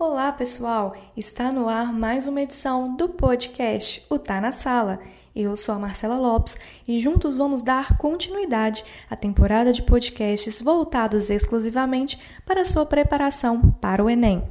Olá, 0.00 0.30
pessoal! 0.30 0.94
Está 1.16 1.50
no 1.50 1.68
ar 1.68 1.92
mais 1.92 2.28
uma 2.28 2.40
edição 2.40 2.94
do 2.94 3.08
podcast 3.08 4.06
O 4.08 4.16
Tá 4.16 4.40
na 4.40 4.52
Sala. 4.52 5.00
Eu 5.34 5.56
sou 5.56 5.74
a 5.74 5.78
Marcela 5.80 6.16
Lopes 6.16 6.56
e 6.86 7.00
juntos 7.00 7.36
vamos 7.36 7.64
dar 7.64 7.98
continuidade 7.98 8.84
à 9.10 9.16
temporada 9.16 9.72
de 9.72 9.82
podcasts 9.82 10.62
voltados 10.62 11.30
exclusivamente 11.30 12.16
para 12.46 12.64
sua 12.64 12.86
preparação 12.86 13.60
para 13.80 14.04
o 14.04 14.08
Enem. 14.08 14.44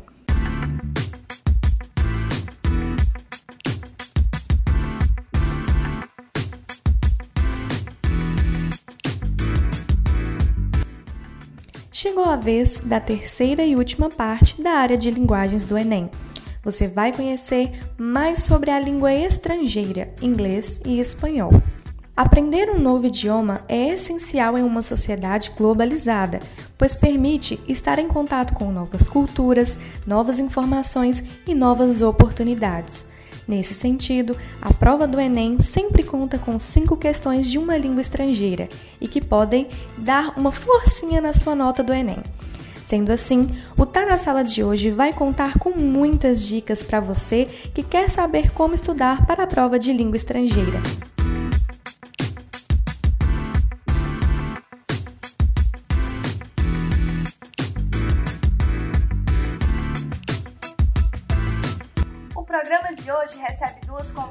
Chegou 12.17 12.33
a 12.33 12.35
vez 12.35 12.77
da 12.83 12.99
terceira 12.99 13.63
e 13.63 13.75
última 13.75 14.09
parte 14.09 14.59
da 14.59 14.71
área 14.71 14.97
de 14.97 15.11
linguagens 15.11 15.63
do 15.63 15.77
Enem. 15.77 16.09
Você 16.63 16.87
vai 16.87 17.13
conhecer 17.13 17.79
mais 17.95 18.39
sobre 18.39 18.71
a 18.71 18.79
língua 18.79 19.13
estrangeira, 19.13 20.11
inglês 20.19 20.79
e 20.83 20.99
espanhol. 20.99 21.51
Aprender 22.15 22.71
um 22.71 22.79
novo 22.79 23.05
idioma 23.05 23.61
é 23.69 23.89
essencial 23.89 24.57
em 24.57 24.63
uma 24.63 24.81
sociedade 24.81 25.51
globalizada, 25.55 26.39
pois 26.75 26.95
permite 26.95 27.59
estar 27.67 27.99
em 27.99 28.07
contato 28.07 28.55
com 28.55 28.71
novas 28.71 29.07
culturas, 29.07 29.77
novas 30.07 30.39
informações 30.39 31.23
e 31.45 31.53
novas 31.53 32.01
oportunidades. 32.01 33.05
Nesse 33.47 33.73
sentido, 33.73 34.35
a 34.61 34.73
prova 34.73 35.07
do 35.07 35.19
Enem 35.19 35.59
sempre 35.59 36.03
conta 36.03 36.37
com 36.37 36.59
cinco 36.59 36.97
questões 36.97 37.49
de 37.49 37.57
uma 37.57 37.77
língua 37.77 38.01
estrangeira 38.01 38.67
e 38.99 39.07
que 39.07 39.21
podem 39.21 39.69
dar 39.97 40.37
uma 40.37 40.51
forcinha 40.51 41.21
na 41.21 41.31
sua 41.31 41.55
nota 41.55 41.81
do 41.81 41.93
Enem. 41.93 42.17
Sendo 42.85 43.11
assim, 43.11 43.47
o 43.77 43.85
Tá 43.85 44.05
na 44.05 44.17
Sala 44.17 44.43
de 44.43 44.63
hoje 44.63 44.91
vai 44.91 45.13
contar 45.13 45.59
com 45.59 45.71
muitas 45.71 46.45
dicas 46.45 46.83
para 46.83 46.99
você 46.99 47.45
que 47.73 47.83
quer 47.83 48.09
saber 48.09 48.51
como 48.51 48.73
estudar 48.73 49.25
para 49.25 49.43
a 49.43 49.47
prova 49.47 49.79
de 49.79 49.93
língua 49.93 50.17
estrangeira. 50.17 50.81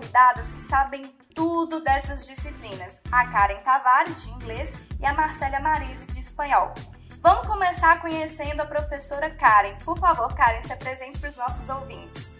Convidadas 0.06 0.52
que 0.52 0.62
sabem 0.62 1.02
tudo 1.34 1.80
dessas 1.80 2.26
disciplinas: 2.26 3.00
a 3.10 3.26
Karen 3.26 3.60
Tavares, 3.62 4.22
de 4.22 4.30
inglês, 4.30 4.72
e 5.00 5.06
a 5.06 5.12
Marcela 5.12 5.60
Marise, 5.60 6.06
de 6.06 6.20
espanhol. 6.20 6.72
Vamos 7.20 7.46
começar 7.46 8.00
conhecendo 8.00 8.62
a 8.62 8.66
professora 8.66 9.30
Karen. 9.30 9.76
Por 9.84 9.98
favor, 9.98 10.32
Karen, 10.34 10.62
se 10.62 10.72
apresente 10.72 11.18
para 11.18 11.30
os 11.30 11.36
nossos 11.36 11.68
ouvintes. 11.68 12.34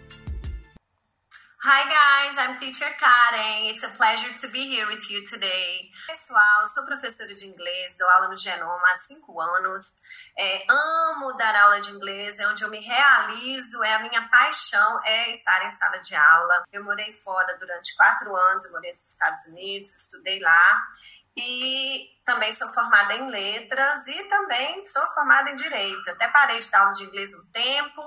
Hi 1.63 1.83
guys, 1.83 2.37
I'm 2.37 2.57
teacher 2.59 2.89
Karen. 2.97 3.69
It's 3.69 3.83
a 3.83 3.89
pleasure 3.89 4.33
to 4.39 4.47
be 4.49 4.63
here 4.63 4.87
with 4.87 5.09
you 5.09 5.21
today. 5.25 5.89
Pessoal, 6.27 6.67
sou 6.67 6.83
professora 6.83 7.33
de 7.33 7.47
inglês, 7.47 7.95
dou 7.97 8.09
aula 8.09 8.27
no 8.27 8.35
Genoma 8.35 8.91
há 8.91 8.95
cinco 8.95 9.39
anos. 9.39 9.81
É, 10.37 10.65
amo 10.69 11.31
dar 11.37 11.55
aula 11.55 11.79
de 11.79 11.89
inglês, 11.91 12.37
é 12.37 12.45
onde 12.45 12.65
eu 12.65 12.69
me 12.69 12.81
realizo, 12.81 13.81
é 13.81 13.93
a 13.93 13.99
minha 13.99 14.27
paixão, 14.27 14.99
é 15.05 15.31
estar 15.31 15.65
em 15.65 15.69
sala 15.69 15.99
de 15.99 16.13
aula. 16.13 16.65
Eu 16.69 16.83
morei 16.83 17.13
fora 17.13 17.57
durante 17.57 17.95
quatro 17.95 18.35
anos, 18.35 18.65
eu 18.65 18.73
morei 18.73 18.89
nos 18.89 19.09
Estados 19.09 19.45
Unidos, 19.45 19.87
estudei 20.03 20.41
lá. 20.41 20.87
E 21.37 22.09
também 22.25 22.51
sou 22.51 22.67
formada 22.73 23.13
em 23.13 23.29
letras 23.29 24.05
e 24.07 24.23
também 24.25 24.83
sou 24.83 25.07
formada 25.13 25.49
em 25.49 25.55
direito. 25.55 26.09
Até 26.09 26.27
parei 26.27 26.59
de 26.59 26.69
dar 26.69 26.81
aula 26.81 26.91
de 26.91 27.05
inglês 27.05 27.33
um 27.35 27.49
tempo, 27.51 28.01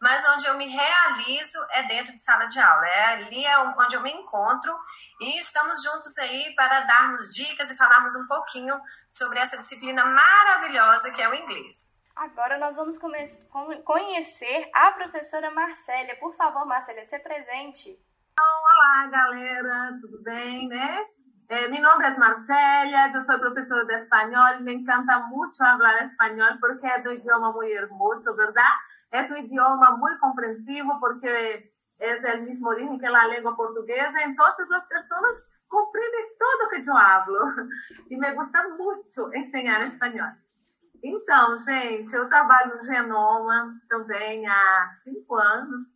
mas 0.00 0.24
onde 0.28 0.46
eu 0.46 0.56
me 0.56 0.66
realizo 0.66 1.58
é 1.70 1.82
dentro 1.84 2.12
de 2.12 2.22
sala 2.22 2.46
de 2.46 2.58
aula. 2.58 2.86
É 2.86 3.04
ali 3.14 3.44
é 3.44 3.58
onde 3.58 3.96
eu 3.96 4.02
me 4.02 4.10
encontro 4.12 4.76
e 5.20 5.38
estamos 5.38 5.82
juntos 5.82 6.16
aí 6.18 6.54
para 6.54 6.80
darmos 6.80 7.22
dicas 7.34 7.70
e 7.70 7.76
falarmos 7.76 8.14
um 8.16 8.26
pouquinho 8.26 8.80
sobre 9.08 9.38
essa 9.38 9.56
disciplina 9.56 10.04
maravilhosa 10.04 11.10
que 11.12 11.22
é 11.22 11.28
o 11.28 11.34
inglês. 11.34 11.96
Agora 12.14 12.56
nós 12.56 12.74
vamos 12.74 12.98
conhecer 13.84 14.70
a 14.74 14.92
professora 14.92 15.50
Marcélia. 15.50 16.16
Por 16.16 16.34
favor, 16.34 16.64
Marcélia, 16.64 17.04
se 17.04 17.18
presente. 17.18 17.98
Olá, 18.38 19.06
galera, 19.10 19.98
tudo 20.00 20.22
bem, 20.22 20.66
né? 20.68 21.04
Eh, 21.48 21.68
mi 21.68 21.78
nombre 21.78 22.08
es 22.08 22.18
Marcelia, 22.18 23.12
yo 23.12 23.22
soy 23.24 23.38
profesora 23.38 23.84
de 23.84 24.02
español, 24.02 24.62
me 24.62 24.72
encanta 24.72 25.20
mucho 25.28 25.62
hablar 25.62 26.02
español 26.02 26.58
porque 26.60 26.88
es 26.88 27.06
un 27.06 27.12
idioma 27.12 27.52
muy 27.52 27.70
hermoso, 27.70 28.34
¿verdad? 28.34 28.72
Es 29.10 29.30
un 29.30 29.38
idioma 29.38 29.96
muy 29.96 30.16
comprensivo 30.18 30.98
porque 31.00 31.72
es 31.98 32.24
el 32.24 32.42
mismo 32.42 32.70
origen 32.70 32.98
que 32.98 33.08
la 33.08 33.26
lengua 33.28 33.56
portuguesa, 33.56 34.22
entonces 34.24 34.68
las 34.68 34.86
personas 34.86 35.32
comprendem 35.68 36.26
tudo 36.38 36.68
que 36.70 36.88
eu 36.88 36.96
hablo 36.96 37.38
e 38.10 38.16
me 38.16 38.32
gusta 38.32 38.68
muito 38.68 39.34
ensinar 39.34 39.86
espanhol. 39.86 40.32
Então, 41.02 41.58
gente, 41.60 42.12
eu 42.14 42.28
trabalho 42.28 42.76
no 42.76 42.84
Genoma 42.84 43.80
também 43.88 44.46
há 44.46 45.00
cinco 45.04 45.36
anos 45.36 45.86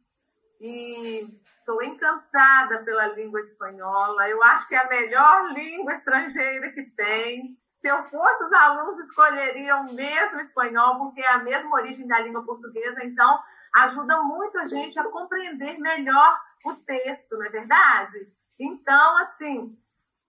e 0.61 1.27
Estou 1.71 1.85
encantada 1.85 2.83
pela 2.85 3.07
língua 3.15 3.41
espanhola. 3.43 4.29
Eu 4.29 4.43
acho 4.43 4.67
que 4.67 4.75
é 4.75 4.79
a 4.79 4.89
melhor 4.89 5.53
língua 5.53 5.95
estrangeira 5.95 6.73
que 6.73 6.83
tem. 6.97 7.57
Se 7.81 7.89
eu 7.89 8.03
fosse, 8.05 8.45
os 8.45 8.53
alunos 8.53 8.99
escolheriam 9.01 9.93
mesmo 9.93 10.41
espanhol, 10.41 10.99
porque 10.99 11.21
é 11.21 11.33
a 11.33 11.39
mesma 11.39 11.75
origem 11.77 12.07
da 12.07 12.21
língua 12.21 12.45
portuguesa. 12.45 13.03
Então, 13.05 13.39
ajuda 13.75 14.23
muito 14.23 14.59
a 14.59 14.69
gente 14.69 14.99
a 14.99 15.05
compreender 15.05 15.79
melhor 15.79 16.39
o 16.65 16.75
texto, 16.75 17.39
não 17.39 17.47
é 17.47 17.49
verdade? 17.49 18.33
Então, 18.59 19.19
assim, 19.19 19.79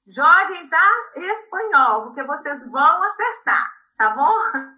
joguem, 0.08 0.70
tá? 0.70 0.90
Espanhol, 1.16 2.04
porque 2.04 2.24
vocês 2.24 2.72
vão 2.72 3.04
acertar, 3.04 3.70
tá 3.98 4.10
bom? 4.12 4.72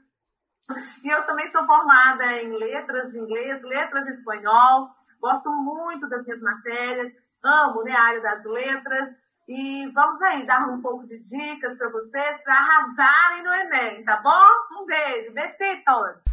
E 1.03 1.09
eu 1.09 1.23
também 1.25 1.47
sou 1.51 1.65
formada 1.65 2.25
em 2.41 2.57
letras 2.57 3.13
inglês, 3.13 3.61
letras 3.61 4.07
espanhol. 4.07 4.89
Gosto 5.19 5.51
muito 5.51 6.07
das 6.09 6.25
minhas 6.25 6.41
matérias, 6.41 7.13
amo 7.43 7.83
né, 7.83 7.91
a 7.91 8.01
área 8.01 8.21
das 8.21 8.43
letras. 8.45 9.22
E 9.47 9.87
vamos 9.87 10.21
aí 10.21 10.45
dar 10.45 10.69
um 10.69 10.81
pouco 10.81 11.05
de 11.05 11.19
dicas 11.19 11.77
para 11.77 11.89
vocês 11.89 12.43
para 12.43 12.53
arrasarem 12.53 13.43
no 13.43 13.53
Enem, 13.53 14.03
tá 14.05 14.21
bom? 14.21 14.81
Um 14.81 14.85
beijo, 14.85 15.33
besitos! 15.33 16.23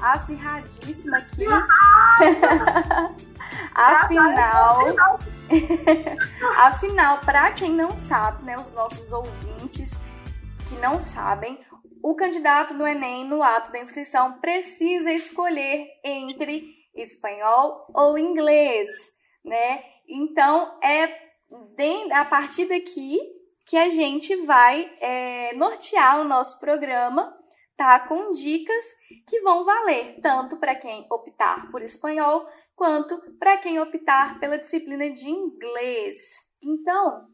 acirradíssima 0.00 1.16
aqui. 1.16 1.46
afinal, 3.74 5.18
afinal, 6.56 7.18
para 7.24 7.52
quem 7.52 7.72
não 7.72 7.90
sabe, 8.08 8.44
né, 8.44 8.56
os 8.56 8.72
nossos 8.72 9.12
ouvintes 9.12 9.90
que 10.68 10.74
não 10.76 11.00
sabem, 11.00 11.58
o 12.02 12.14
candidato 12.14 12.74
do 12.74 12.86
Enem 12.86 13.24
no 13.26 13.42
ato 13.42 13.72
da 13.72 13.80
inscrição 13.80 14.34
precisa 14.34 15.10
escolher 15.12 15.86
entre 16.04 16.74
espanhol 16.94 17.86
ou 17.94 18.18
inglês, 18.18 18.90
né? 19.44 19.82
Então 20.08 20.78
é 20.82 21.24
a 22.12 22.24
partir 22.24 22.66
daqui 22.66 23.18
que 23.66 23.76
a 23.76 23.88
gente 23.88 24.36
vai 24.44 24.90
é, 25.00 25.54
nortear 25.54 26.20
o 26.20 26.24
nosso 26.24 26.58
programa 26.60 27.34
tá? 27.76 27.98
Com 28.00 28.32
dicas 28.32 28.84
que 29.28 29.40
vão 29.40 29.64
valer 29.64 30.20
tanto 30.20 30.56
para 30.56 30.74
quem 30.74 31.06
optar 31.10 31.70
por 31.70 31.82
espanhol 31.82 32.46
quanto 32.74 33.18
para 33.38 33.56
quem 33.58 33.78
optar 33.80 34.38
pela 34.38 34.58
disciplina 34.58 35.10
de 35.10 35.28
inglês. 35.28 36.16
Então, 36.62 37.28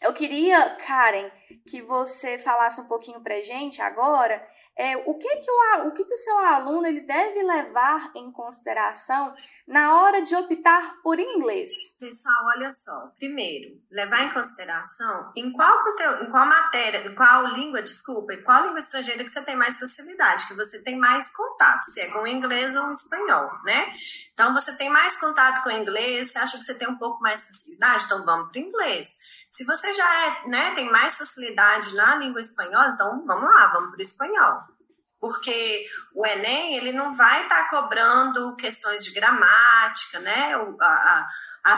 eu 0.00 0.12
queria, 0.12 0.76
Karen, 0.76 1.30
que 1.68 1.80
você 1.80 2.38
falasse 2.38 2.80
um 2.80 2.86
pouquinho 2.86 3.22
pra 3.22 3.40
gente 3.42 3.80
agora 3.80 4.44
é, 4.76 4.96
o 4.96 5.14
que 5.14 5.36
que 5.36 5.50
o, 5.50 5.88
o 5.88 5.92
que 5.92 6.04
que 6.04 6.14
o 6.14 6.16
seu 6.16 6.36
aluno 6.38 6.86
ele 6.86 7.02
deve 7.02 7.42
levar 7.42 8.10
em 8.16 8.32
consideração 8.32 9.32
na 9.68 10.00
hora 10.00 10.20
de 10.22 10.34
optar 10.34 11.00
por 11.00 11.18
inglês? 11.18 11.70
Pessoal, 12.00 12.46
olha 12.56 12.68
só. 12.70 13.12
Primeiro, 13.16 13.80
levar 13.88 14.22
em 14.22 14.34
consideração 14.34 15.32
em 15.36 15.52
qual 15.52 15.78
conteúdo, 15.78 16.24
em 16.24 16.30
qual 16.30 16.46
matéria, 16.46 17.06
em 17.06 17.14
qual 17.14 17.46
língua, 17.52 17.82
desculpa, 17.82 18.34
em 18.34 18.42
qual 18.42 18.64
língua 18.64 18.80
estrangeira 18.80 19.22
que 19.22 19.30
você 19.30 19.44
tem 19.44 19.56
mais 19.56 19.78
facilidade, 19.78 20.48
que 20.48 20.54
você 20.54 20.82
tem 20.82 20.98
mais 20.98 21.30
contato, 21.30 21.84
se 21.84 22.00
é 22.00 22.10
com 22.10 22.26
inglês 22.26 22.74
ou 22.74 22.90
espanhol, 22.90 23.50
né? 23.64 23.92
Então, 24.34 24.52
você 24.52 24.76
tem 24.76 24.90
mais 24.90 25.16
contato 25.18 25.62
com 25.62 25.70
o 25.70 25.72
inglês, 25.72 26.32
você 26.32 26.38
acha 26.38 26.58
que 26.58 26.64
você 26.64 26.74
tem 26.74 26.88
um 26.88 26.98
pouco 26.98 27.22
mais 27.22 27.46
facilidade, 27.46 28.04
então 28.04 28.24
vamos 28.24 28.50
para 28.50 28.60
o 28.60 28.64
inglês. 28.64 29.16
Se 29.48 29.64
você 29.64 29.92
já 29.92 30.26
é, 30.26 30.48
né, 30.48 30.72
tem 30.74 30.90
mais 30.90 31.16
facilidade 31.16 31.94
na 31.94 32.16
língua 32.16 32.40
espanhola, 32.40 32.90
então 32.92 33.24
vamos 33.24 33.48
lá, 33.48 33.68
vamos 33.68 33.90
para 33.90 33.98
o 33.98 34.02
espanhol. 34.02 34.62
porque 35.20 35.86
o 36.12 36.26
Enem 36.26 36.76
ele 36.76 36.92
não 36.92 37.14
vai 37.14 37.44
estar 37.44 37.62
tá 37.64 37.70
cobrando 37.70 38.56
questões 38.56 39.02
de 39.04 39.12
gramática, 39.12 40.18
né? 40.18 40.54
O, 40.58 40.76
a, 40.82 40.86
a 40.86 41.28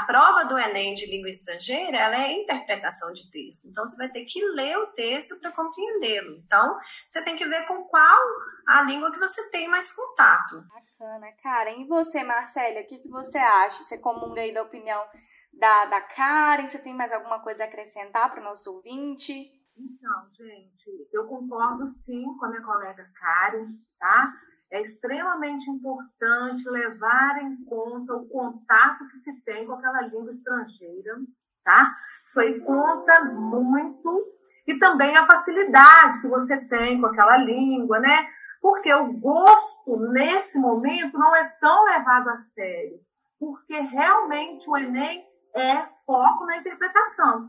prova 0.04 0.44
do 0.44 0.58
Enem 0.58 0.92
de 0.94 1.06
língua 1.06 1.28
estrangeira, 1.28 1.96
ela 1.96 2.16
é 2.16 2.32
interpretação 2.32 3.12
de 3.12 3.30
texto. 3.30 3.68
Então, 3.68 3.86
você 3.86 3.96
vai 3.96 4.08
ter 4.08 4.24
que 4.24 4.44
ler 4.44 4.76
o 4.78 4.88
texto 4.88 5.38
para 5.38 5.52
compreendê-lo. 5.52 6.36
Então, 6.44 6.76
você 7.06 7.22
tem 7.22 7.36
que 7.36 7.46
ver 7.46 7.66
com 7.66 7.84
qual 7.84 8.20
a 8.66 8.82
língua 8.82 9.12
que 9.12 9.18
você 9.18 9.48
tem 9.50 9.68
mais 9.68 9.94
contato. 9.94 10.64
Bacana, 10.74 11.30
Karen. 11.40 11.82
E 11.82 11.86
você, 11.86 12.24
Marcélia, 12.24 12.82
o 12.82 12.86
que, 12.86 12.98
que 12.98 13.08
você 13.08 13.38
acha? 13.38 13.84
Você 13.84 13.96
comunga 13.96 14.40
aí 14.40 14.52
da 14.52 14.62
opinião 14.62 15.04
da, 15.52 15.84
da 15.86 16.00
Karen? 16.00 16.66
Você 16.66 16.78
tem 16.78 16.92
mais 16.92 17.12
alguma 17.12 17.40
coisa 17.40 17.62
a 17.62 17.66
acrescentar 17.66 18.30
para 18.30 18.40
o 18.40 18.44
nosso 18.44 18.72
ouvinte? 18.72 19.52
Então, 19.78 20.28
gente, 20.32 21.08
eu 21.12 21.26
concordo 21.26 21.86
sim 22.04 22.24
com 22.38 22.46
a 22.46 22.48
minha 22.48 22.62
colega 22.62 23.08
Karen, 23.14 23.74
tá? 23.98 24.32
É 24.70 24.82
extremamente 24.82 25.70
importante 25.70 26.68
levar 26.68 27.42
em 27.42 27.64
conta 27.64 28.14
o 28.14 28.28
contato 28.28 29.06
que 29.08 29.20
se 29.20 29.40
tem 29.42 29.66
com 29.66 29.74
aquela 29.74 30.02
língua 30.02 30.32
estrangeira, 30.32 31.16
tá? 31.64 31.94
Isso 32.28 32.40
aí 32.40 32.60
conta 32.60 33.24
muito. 33.26 34.26
E 34.66 34.76
também 34.78 35.16
a 35.16 35.26
facilidade 35.26 36.20
que 36.20 36.28
você 36.28 36.56
tem 36.66 37.00
com 37.00 37.06
aquela 37.06 37.36
língua, 37.36 38.00
né? 38.00 38.28
Porque 38.60 38.92
o 38.92 39.12
gosto, 39.20 39.96
nesse 40.10 40.58
momento, 40.58 41.16
não 41.16 41.34
é 41.36 41.44
tão 41.60 41.84
levado 41.84 42.30
a 42.30 42.42
sério. 42.54 42.98
Porque 43.38 43.78
realmente 43.78 44.68
o 44.68 44.76
Enem 44.76 45.24
é 45.54 45.86
foco 46.04 46.44
na 46.46 46.58
interpretação, 46.58 47.48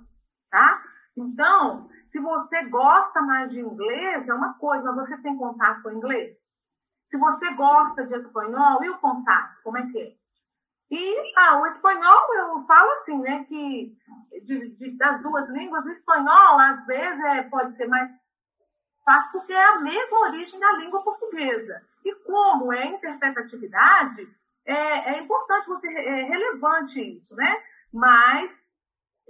tá? 0.51 0.81
Então, 1.17 1.89
se 2.11 2.19
você 2.19 2.69
gosta 2.69 3.21
mais 3.21 3.49
de 3.49 3.59
inglês, 3.59 4.27
é 4.27 4.33
uma 4.33 4.53
coisa, 4.53 4.91
mas 4.91 5.09
você 5.09 5.17
tem 5.21 5.35
contato 5.35 5.81
com 5.81 5.91
inglês? 5.91 6.37
Se 7.09 7.17
você 7.17 7.53
gosta 7.53 8.05
de 8.05 8.15
espanhol, 8.15 8.83
e 8.83 8.89
o 8.89 8.97
contato, 8.99 9.61
como 9.63 9.77
é 9.77 9.85
que 9.87 9.99
é? 9.99 10.13
E 10.89 11.33
ah, 11.37 11.59
o 11.59 11.67
espanhol, 11.67 12.35
eu 12.35 12.65
falo 12.65 12.91
assim, 12.93 13.19
né, 13.19 13.45
que 13.45 13.97
de, 14.45 14.77
de, 14.77 14.97
das 14.97 15.21
duas 15.21 15.49
línguas, 15.49 15.85
o 15.85 15.89
espanhol, 15.89 16.59
às 16.59 16.85
vezes, 16.85 17.23
é, 17.25 17.43
pode 17.43 17.75
ser 17.75 17.87
mais 17.87 18.09
fácil 19.05 19.31
porque 19.39 19.53
é 19.53 19.65
a 19.65 19.79
mesma 19.79 20.19
origem 20.19 20.59
da 20.59 20.73
língua 20.73 21.03
portuguesa. 21.03 21.81
E 22.05 22.15
como 22.23 22.71
é 22.71 22.85
interpretatividade, 22.85 24.27
é, 24.65 25.13
é 25.13 25.19
importante 25.21 25.67
você, 25.67 25.87
é 25.87 26.23
relevante 26.23 27.01
isso, 27.01 27.35
né? 27.35 27.55
Mas 27.93 28.51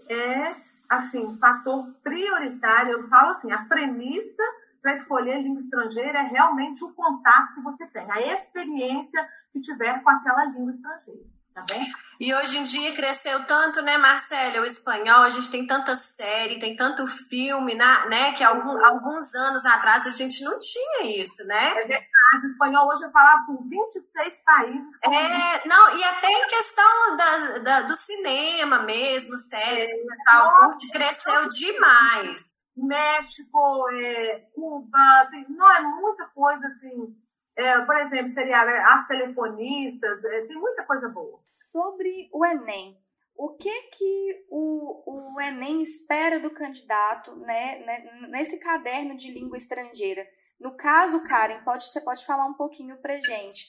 é, 0.10 0.56
assim, 0.90 1.38
fator 1.38 1.88
prioritário, 2.04 2.94
eu 2.94 3.08
falo 3.08 3.32
assim, 3.32 3.52
a 3.52 3.66
premissa 3.66 4.44
para 4.82 4.98
escolher 4.98 5.42
língua 5.42 5.62
estrangeira 5.62 6.20
é 6.20 6.24
realmente 6.24 6.84
o 6.84 6.94
contato 6.94 7.56
que 7.56 7.62
você 7.62 7.86
tem, 7.88 8.12
a 8.12 8.34
experiência 8.34 9.28
que 9.52 9.62
tiver 9.62 10.02
com 10.04 10.10
aquela 10.10 10.46
língua 10.46 10.72
estrangeira, 10.72 11.26
tá 11.54 11.66
bem? 11.70 11.92
E 12.20 12.34
hoje 12.34 12.58
em 12.58 12.64
dia 12.64 12.96
cresceu 12.96 13.46
tanto, 13.46 13.80
né, 13.84 13.96
Marcela, 13.96 14.62
o 14.62 14.66
espanhol, 14.66 15.22
a 15.22 15.30
gente 15.30 15.52
tem 15.52 15.68
tanta 15.68 15.94
série, 15.94 16.60
tem 16.60 16.76
tanto 16.76 17.06
filme, 17.06 17.76
né, 17.76 18.34
que 18.34 18.44
algum, 18.44 18.84
alguns 18.84 19.36
anos 19.36 19.64
atrás 19.66 20.08
a 20.08 20.10
gente 20.10 20.44
não 20.44 20.58
tinha 20.58 21.20
isso, 21.20 21.46
né? 21.46 21.74
É 21.74 21.86
verdade, 21.86 22.10
o 22.44 22.50
espanhol 22.50 22.88
hoje 22.88 23.04
eu 23.04 23.12
falava 23.12 23.46
com 23.46 23.70
26 23.70 24.34
países. 24.44 24.98
É, 25.04 25.68
não, 25.68 25.96
e 25.96 26.04
até 26.04 26.28
em 26.28 26.48
questão 26.48 27.16
da, 27.16 27.58
da 27.60 27.82
do 27.82 27.96
cinema 27.96 28.80
mesmo, 28.80 29.38
séries, 29.38 29.88
é, 29.88 29.94
o 29.94 30.08
pessoal 30.08 30.72
cresceu 30.92 31.48
demais. 31.50 32.57
México, 32.86 33.90
é, 33.90 34.40
Cuba, 34.54 35.28
tem, 35.32 35.46
não 35.50 35.76
é 35.76 35.82
muita 35.82 36.26
coisa 36.28 36.68
assim. 36.68 37.16
É, 37.56 37.80
por 37.82 37.98
exemplo, 37.98 38.34
seria 38.34 38.66
né, 38.66 38.78
as 38.78 39.08
telefonistas, 39.08 40.24
é, 40.24 40.46
tem 40.46 40.58
muita 40.58 40.86
coisa 40.86 41.10
boa. 41.10 41.40
Sobre 41.72 42.30
o 42.32 42.46
Enem, 42.46 42.96
o 43.36 43.56
que 43.56 43.82
que 43.92 44.46
o, 44.50 45.36
o 45.36 45.42
Enem 45.42 45.82
espera 45.82 46.40
do 46.40 46.52
candidato 46.52 47.36
né, 47.36 47.80
né, 47.86 48.28
nesse 48.30 48.58
caderno 48.58 49.16
de 49.16 49.32
língua 49.32 49.58
estrangeira? 49.58 50.28
No 50.60 50.76
caso, 50.76 51.24
Karen, 51.24 51.64
pode, 51.64 51.86
você 51.86 52.02
pode 52.02 52.26
falar 52.26 52.46
um 52.46 52.56
pouquinho 52.56 52.98
para 52.98 53.22
gente. 53.22 53.68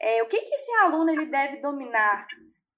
É, 0.00 0.22
o 0.22 0.28
que, 0.28 0.40
que 0.40 0.54
esse 0.54 0.72
aluno 0.76 1.10
ele 1.10 1.26
deve 1.26 1.58
dominar 1.58 2.26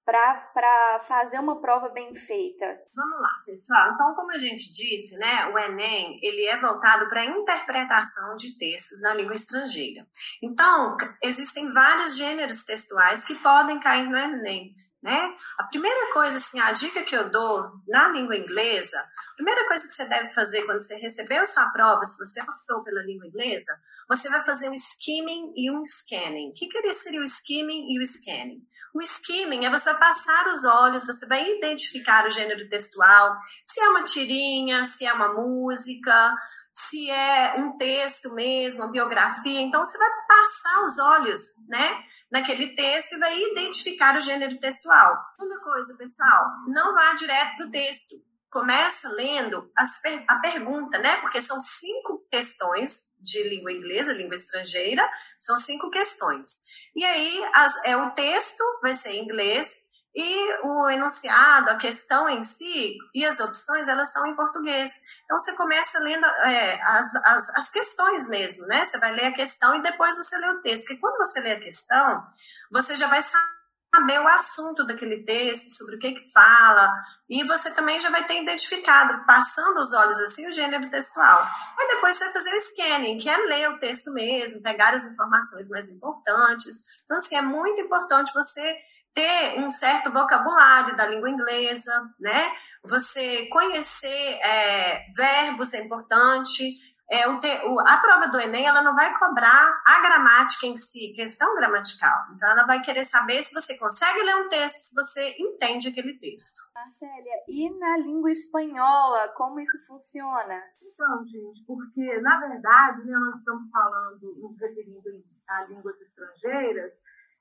para 0.05 1.05
fazer 1.07 1.39
uma 1.39 1.61
prova 1.61 1.89
bem 1.89 2.15
feita? 2.15 2.65
Vamos 2.95 3.21
lá, 3.21 3.31
pessoal. 3.47 3.93
Então, 3.93 4.15
como 4.15 4.33
a 4.33 4.37
gente 4.37 4.73
disse, 4.73 5.17
né, 5.17 5.47
o 5.47 5.59
Enem 5.59 6.19
ele 6.23 6.47
é 6.47 6.59
voltado 6.61 7.09
para 7.09 7.21
a 7.21 7.27
interpretação 7.27 8.37
de 8.37 8.57
textos 8.59 9.01
na 9.01 9.15
língua 9.15 9.35
estrangeira. 9.35 10.07
Então, 10.43 10.97
existem 11.23 11.73
vários 11.73 12.17
gêneros 12.17 12.65
textuais 12.65 13.25
que 13.25 13.35
podem 13.37 13.79
cair 13.79 14.09
no 14.09 14.17
Enem. 14.17 14.75
Né? 15.03 15.37
A 15.59 15.65
primeira 15.65 16.13
coisa, 16.13 16.39
assim, 16.39 16.61
a 16.61 16.71
dica 16.71 17.03
que 17.03 17.17
eu 17.17 17.29
dou 17.29 17.73
na 17.89 18.09
língua 18.11 18.37
inglesa, 18.37 18.97
a 19.33 19.35
primeira 19.35 19.67
coisa 19.67 19.85
que 19.85 19.95
você 19.95 20.09
deve 20.09 20.29
fazer 20.29 20.63
quando 20.63 20.79
você 20.79 20.95
recebeu 20.95 21.45
sua 21.45 21.71
prova, 21.71 22.05
se 22.05 22.17
você 22.25 22.41
optou 22.41 22.85
pela 22.85 23.03
língua 23.03 23.27
inglesa, 23.27 23.73
você 24.09 24.29
vai 24.29 24.41
fazer 24.43 24.69
um 24.69 24.75
skimming 24.75 25.55
e 25.57 25.73
um 25.73 25.83
scanning. 25.85 26.51
O 26.51 26.53
que, 26.53 26.69
que 26.69 26.93
seria 26.93 27.21
o 27.21 27.25
skimming 27.25 27.93
e 27.93 27.99
o 27.99 28.03
scanning? 28.07 28.65
O 28.95 29.01
skimming 29.01 29.65
é 29.65 29.71
você 29.71 29.93
passar 29.95 30.49
os 30.49 30.65
olhos, 30.65 31.07
você 31.07 31.27
vai 31.27 31.51
identificar 31.51 32.27
o 32.27 32.31
gênero 32.31 32.69
textual, 32.69 33.39
se 33.63 33.81
é 33.81 33.89
uma 33.89 34.03
tirinha, 34.03 34.85
se 34.85 35.07
é 35.07 35.13
uma 35.13 35.33
música, 35.33 36.35
se 36.71 37.11
é 37.11 37.55
um 37.59 37.77
texto 37.79 38.35
mesmo, 38.35 38.83
uma 38.83 38.93
biografia. 38.93 39.61
Então, 39.61 39.83
você 39.83 39.97
vai 39.97 40.11
passar 40.29 40.85
os 40.85 40.99
olhos, 40.99 41.41
né? 41.69 42.05
Naquele 42.31 42.75
texto 42.75 43.15
e 43.15 43.19
vai 43.19 43.39
identificar 43.39 44.17
o 44.17 44.21
gênero 44.21 44.59
textual. 44.59 45.17
Segunda 45.37 45.61
coisa, 45.61 45.97
pessoal, 45.97 46.47
não 46.69 46.95
vá 46.95 47.15
direto 47.15 47.57
para 47.57 47.67
o 47.67 47.71
texto 47.71 48.32
começa 48.53 49.09
lendo 49.09 49.71
per 50.03 50.25
a 50.29 50.39
pergunta, 50.41 50.99
né? 50.99 51.17
Porque 51.23 51.41
são 51.41 51.59
cinco 51.59 52.25
questões 52.31 53.17
de 53.23 53.43
língua 53.49 53.73
inglesa, 53.73 54.13
língua 54.13 54.35
estrangeira, 54.35 55.09
são 55.39 55.57
cinco 55.57 55.91
questões. 55.91 56.47
E 56.95 57.05
aí 57.05 57.43
as, 57.55 57.85
é 57.87 57.97
o 57.97 58.11
texto 58.11 58.63
vai 58.83 58.95
ser 58.95 59.13
em 59.13 59.25
inglês 59.25 59.91
e 60.15 60.59
o 60.63 60.91
enunciado, 60.91 61.71
a 61.71 61.77
questão 61.77 62.29
em 62.29 62.43
si 62.43 62.99
e 63.15 63.25
as 63.25 63.41
opções 63.41 63.89
elas 63.89 64.13
são 64.13 64.27
em 64.27 64.37
português. 64.37 64.91
Então 65.25 65.39
você 65.39 65.57
começa 65.57 65.99
lendo 65.99 66.27
é, 66.27 66.79
as, 66.83 67.15
as, 67.25 67.57
as 67.57 67.71
questões 67.71 68.29
mesmo, 68.29 68.67
né? 68.67 68.85
Você 68.85 68.99
vai 68.99 69.13
ler 69.13 69.27
a 69.29 69.35
questão 69.35 69.75
e 69.75 69.83
depois 69.83 70.15
você 70.15 70.37
lê 70.37 70.51
o 70.51 70.61
texto. 70.61 70.85
Porque 70.85 71.01
quando 71.01 71.17
você 71.17 71.41
lê 71.41 71.53
a 71.53 71.61
questão, 71.61 72.23
você 72.71 72.95
já 72.95 73.07
vai 73.07 73.23
saber 73.23 73.62
saber 73.95 74.19
o 74.21 74.29
assunto 74.29 74.87
daquele 74.87 75.23
texto, 75.23 75.69
sobre 75.77 75.97
o 75.97 75.99
que 75.99 76.13
que 76.13 76.33
fala, 76.33 76.91
e 77.29 77.45
você 77.45 77.71
também 77.75 78.01
já 78.01 78.11
vai 78.11 78.27
ter 78.27 78.43
identificado, 78.43 79.25
passando 79.27 79.79
os 79.79 79.93
olhos 79.93 80.19
assim, 80.19 80.49
o 80.49 80.53
gênero 80.53 80.89
textual. 80.91 81.47
E 81.79 81.95
depois 81.95 82.17
você 82.17 82.25
vai 82.25 82.33
fazer 82.33 82.55
o 82.55 82.61
scanning, 82.61 83.19
que 83.19 83.29
é 83.29 83.37
ler 83.37 83.71
o 83.71 83.79
texto 83.79 84.11
mesmo, 84.13 84.63
pegar 84.63 84.95
as 84.95 85.05
informações 85.05 85.69
mais 85.69 85.91
importantes. 85.91 86.85
Então, 87.05 87.19
assim, 87.19 87.37
é 87.37 87.43
muito 87.43 87.81
importante 87.83 88.33
você 88.33 88.77
ter 89.15 89.59
um 89.59 89.69
certo 89.69 90.11
vocabulário 90.11 90.97
da 90.97 91.07
língua 91.07 91.29
inglesa, 91.29 91.93
né? 92.19 92.51
Você 92.83 93.47
conhecer 93.49 94.39
é, 94.43 95.05
verbos 95.15 95.75
é 95.75 95.85
importante, 95.85 96.79
é, 97.13 97.29
o 97.29 97.39
te, 97.39 97.47
o, 97.67 97.79
a 97.79 97.99
prova 97.99 98.29
do 98.29 98.41
Enem 98.41 98.67
ela 98.67 98.83
não 98.83 98.95
vai 98.95 99.13
cobrar 99.19 99.83
a 99.85 100.01
gramática 100.01 100.67
em 100.67 100.79
si, 100.79 101.13
questão 101.15 101.55
gramatical. 101.55 102.19
Então, 102.35 102.51
ela 102.51 102.65
vai 102.65 102.81
querer 102.81 103.05
saber 103.05 103.43
se 103.43 103.53
você 103.53 103.79
consegue 103.79 104.23
ler 104.23 104.37
um 104.37 104.49
texto, 104.49 104.77
se 104.77 104.95
você 104.95 105.37
entende 105.39 105.89
aquele 105.89 106.19
texto. 106.19 106.63
Marcélia, 106.75 107.45
e 107.47 107.69
na 107.79 107.99
língua 107.99 108.31
espanhola, 108.31 109.29
como 109.37 109.61
isso 109.61 109.79
funciona? 109.87 110.59
Então, 110.81 111.23
gente, 111.27 111.63
porque, 111.67 112.19
na 112.23 112.41
verdade, 112.41 113.05
né, 113.05 113.15
nós 113.15 113.37
estamos 113.41 113.71
falando, 113.71 114.35
nos 114.41 114.59
referindo 114.59 115.23
a 115.51 115.65
línguas 115.65 116.01
estrangeiras, 116.01 116.93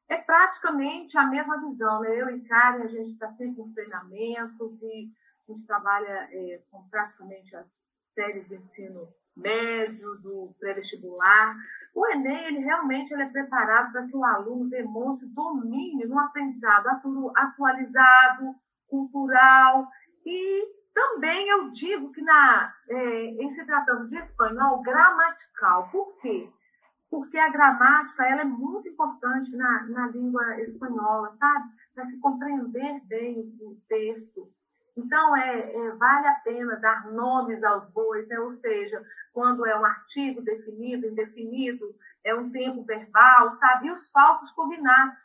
é 0.10 0.18
praticamente 0.18 1.18
a 1.18 1.28
mesma 1.28 1.58
visão. 1.62 2.02
Né? 2.02 2.22
Eu 2.22 2.30
e 2.36 2.42
Karen, 2.42 2.84
a 2.84 2.88
gente 2.88 3.14
está 3.14 3.32
sempre 3.38 3.62
em 3.62 3.74
treinamentos 3.74 4.82
e 4.82 5.10
a 5.48 5.54
gente 5.54 5.66
trabalha 5.66 6.28
é, 6.30 6.62
com 6.70 6.86
praticamente 6.90 7.56
as 7.56 7.66
séries 8.14 8.50
de 8.50 8.56
ensino 8.56 9.21
médio, 9.42 10.16
do 10.22 10.56
pré-vestibular. 10.60 11.56
O 11.94 12.08
Enem, 12.08 12.46
ele 12.46 12.60
realmente 12.60 13.12
ele 13.12 13.24
é 13.24 13.30
preparado 13.30 13.92
para 13.92 14.08
que 14.08 14.16
o 14.16 14.24
aluno 14.24 14.70
demonstre 14.70 15.28
domínio 15.28 16.08
no 16.08 16.20
aprendizado 16.20 16.88
atualizado, 17.36 18.56
cultural 18.88 19.88
e 20.26 20.82
também 20.94 21.48
eu 21.50 21.72
digo 21.72 22.12
que 22.12 22.22
na, 22.22 22.74
é, 22.90 23.26
em 23.26 23.54
se 23.56 23.66
tratando 23.66 24.10
de 24.10 24.18
espanhol, 24.18 24.82
gramatical. 24.82 25.90
Por 25.90 26.18
quê? 26.20 26.50
Porque 27.10 27.38
a 27.38 27.50
gramática 27.50 28.26
ela 28.26 28.42
é 28.42 28.46
muito 28.46 28.88
importante 28.88 29.56
na, 29.56 29.88
na 29.88 30.08
língua 30.08 30.62
espanhola, 30.62 31.36
sabe? 31.38 31.70
Para 31.94 32.06
se 32.06 32.20
compreender 32.20 33.02
bem 33.08 33.40
o 33.62 33.76
texto. 33.88 34.50
Então, 35.06 35.36
é, 35.36 35.76
é, 35.76 35.96
vale 35.96 36.28
a 36.28 36.36
pena 36.44 36.76
dar 36.78 37.12
nomes 37.12 37.64
aos 37.64 37.90
bois, 37.92 38.28
né? 38.28 38.40
ou 38.40 38.56
seja, 38.58 39.04
quando 39.34 39.66
é 39.66 39.78
um 39.80 39.86
artigo 39.86 40.42
definido, 40.42 41.08
indefinido, 41.08 41.96
é 42.24 42.36
um 42.36 42.52
tempo 42.52 42.84
verbal, 42.86 43.58
sabe? 43.58 43.88
E 43.88 43.92
os 43.92 44.10
falsos 44.12 44.52
cognatos. 44.52 45.18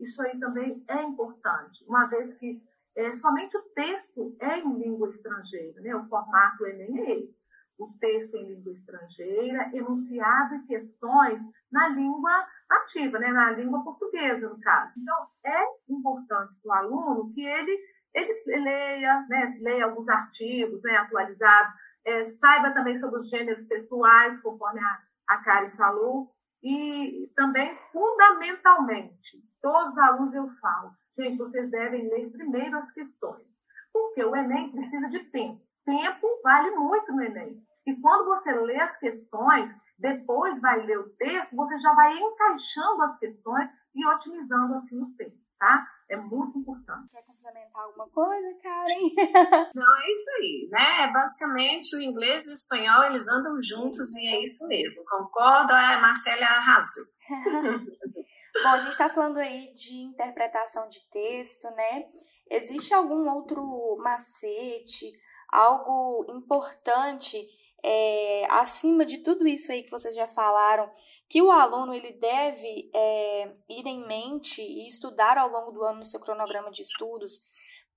Isso 0.00 0.20
aí 0.22 0.38
também 0.38 0.84
é 0.88 1.02
importante, 1.02 1.84
uma 1.88 2.06
vez 2.06 2.34
que 2.38 2.62
é, 2.96 3.14
somente 3.18 3.54
o 3.54 3.62
texto 3.74 4.36
é 4.40 4.58
em 4.58 4.78
língua 4.78 5.10
estrangeira, 5.10 5.80
né? 5.82 5.94
o 5.94 6.08
formato 6.08 6.64
é 6.64 6.80
esse. 6.80 7.36
O 7.78 7.92
texto 8.00 8.34
em 8.36 8.54
língua 8.54 8.72
estrangeira, 8.72 9.70
enunciado 9.74 10.54
e 10.54 10.66
questões 10.66 11.38
na 11.70 11.88
língua 11.88 12.32
nativa, 12.70 13.18
né? 13.18 13.28
na 13.28 13.50
língua 13.50 13.84
portuguesa, 13.84 14.48
no 14.48 14.58
caso. 14.60 14.92
Então, 14.96 15.26
é 15.44 15.62
importante 15.90 16.54
para 16.62 16.70
o 16.70 16.72
aluno 16.72 17.34
que 17.34 17.44
ele, 17.44 17.78
ele 18.16 18.64
leia, 18.64 19.26
né? 19.28 19.56
leia 19.60 19.84
alguns 19.84 20.08
artigos 20.08 20.82
né? 20.82 20.96
atualizados, 20.96 21.74
é, 22.04 22.30
saiba 22.32 22.72
também 22.72 22.98
sobre 22.98 23.20
os 23.20 23.28
gêneros 23.28 23.66
pessoais, 23.66 24.40
conforme 24.40 24.80
a, 24.80 24.98
a 25.28 25.42
Karen 25.42 25.70
falou, 25.76 26.30
e 26.62 27.30
também, 27.36 27.76
fundamentalmente, 27.92 29.44
todos 29.60 29.92
os 29.92 29.98
alunos 29.98 30.34
eu 30.34 30.48
falo, 30.60 30.90
gente, 31.18 31.36
vocês 31.36 31.70
devem 31.70 32.08
ler 32.08 32.30
primeiro 32.30 32.78
as 32.78 32.90
questões, 32.92 33.44
porque 33.92 34.24
o 34.24 34.34
Enem 34.34 34.72
precisa 34.72 35.08
de 35.08 35.24
tempo. 35.30 35.60
Tempo 35.84 36.26
vale 36.42 36.70
muito 36.70 37.12
no 37.12 37.22
Enem. 37.22 37.62
E 37.86 38.00
quando 38.00 38.24
você 38.24 38.52
lê 38.52 38.80
as 38.80 38.98
questões, 38.98 39.70
depois 39.98 40.60
vai 40.60 40.84
ler 40.84 40.98
o 40.98 41.10
texto, 41.10 41.54
você 41.54 41.78
já 41.78 41.94
vai 41.94 42.16
encaixando 42.18 43.02
as 43.02 43.18
questões 43.18 43.70
e 43.94 44.06
otimizando 44.06 44.74
assim 44.74 45.00
o 45.00 45.14
texto, 45.16 45.38
tá? 45.58 45.86
É 46.08 46.16
muito 46.16 46.58
importante. 46.58 47.10
Quer 47.10 47.24
complementar 47.24 47.82
alguma 47.82 48.08
coisa, 48.08 48.58
Karen? 48.62 48.94
Não, 49.74 49.96
é 49.96 50.12
isso 50.12 50.30
aí, 50.38 50.68
né? 50.70 51.04
É 51.04 51.12
basicamente 51.12 51.96
o 51.96 52.00
inglês 52.00 52.46
e 52.46 52.50
o 52.50 52.52
espanhol, 52.52 53.04
eles 53.04 53.26
andam 53.28 53.60
juntos 53.60 54.14
e 54.14 54.26
é 54.28 54.42
isso 54.42 54.66
mesmo. 54.68 55.04
Concordo, 55.04 55.72
a 55.72 56.00
Marcela 56.00 56.46
arrasou. 56.46 57.04
Bom, 58.62 58.68
a 58.68 58.78
gente 58.78 58.92
está 58.92 59.10
falando 59.10 59.38
aí 59.38 59.72
de 59.72 59.96
interpretação 59.96 60.88
de 60.88 61.00
texto, 61.10 61.64
né? 61.72 62.06
Existe 62.48 62.94
algum 62.94 63.28
outro 63.28 63.98
macete, 63.98 65.12
algo 65.50 66.24
importante 66.28 67.46
é, 67.84 68.46
acima 68.50 69.04
de 69.04 69.18
tudo 69.18 69.46
isso 69.46 69.70
aí 69.70 69.82
que 69.82 69.90
vocês 69.90 70.14
já 70.14 70.26
falaram, 70.26 70.90
que 71.28 71.42
o 71.42 71.50
aluno 71.50 71.94
ele 71.94 72.12
deve 72.12 72.90
é, 72.94 73.52
ir 73.68 73.86
em 73.86 74.06
mente 74.06 74.62
e 74.62 74.86
estudar 74.86 75.38
ao 75.38 75.48
longo 75.48 75.72
do 75.72 75.82
ano 75.82 75.98
no 76.00 76.04
seu 76.04 76.20
cronograma 76.20 76.70
de 76.70 76.82
estudos 76.82 77.40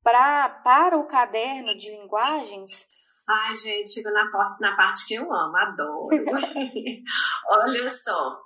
pra, 0.03 0.49
para 0.63 0.97
o 0.97 1.07
caderno 1.07 1.75
de 1.75 1.89
linguagens? 1.91 2.87
Ai, 3.27 3.55
gente, 3.55 3.93
chego 3.93 4.09
na, 4.09 4.57
na 4.59 4.75
parte 4.75 5.05
que 5.05 5.13
eu 5.13 5.31
amo, 5.31 5.55
adoro. 5.57 6.09
Olha 7.51 7.89
só, 7.89 8.41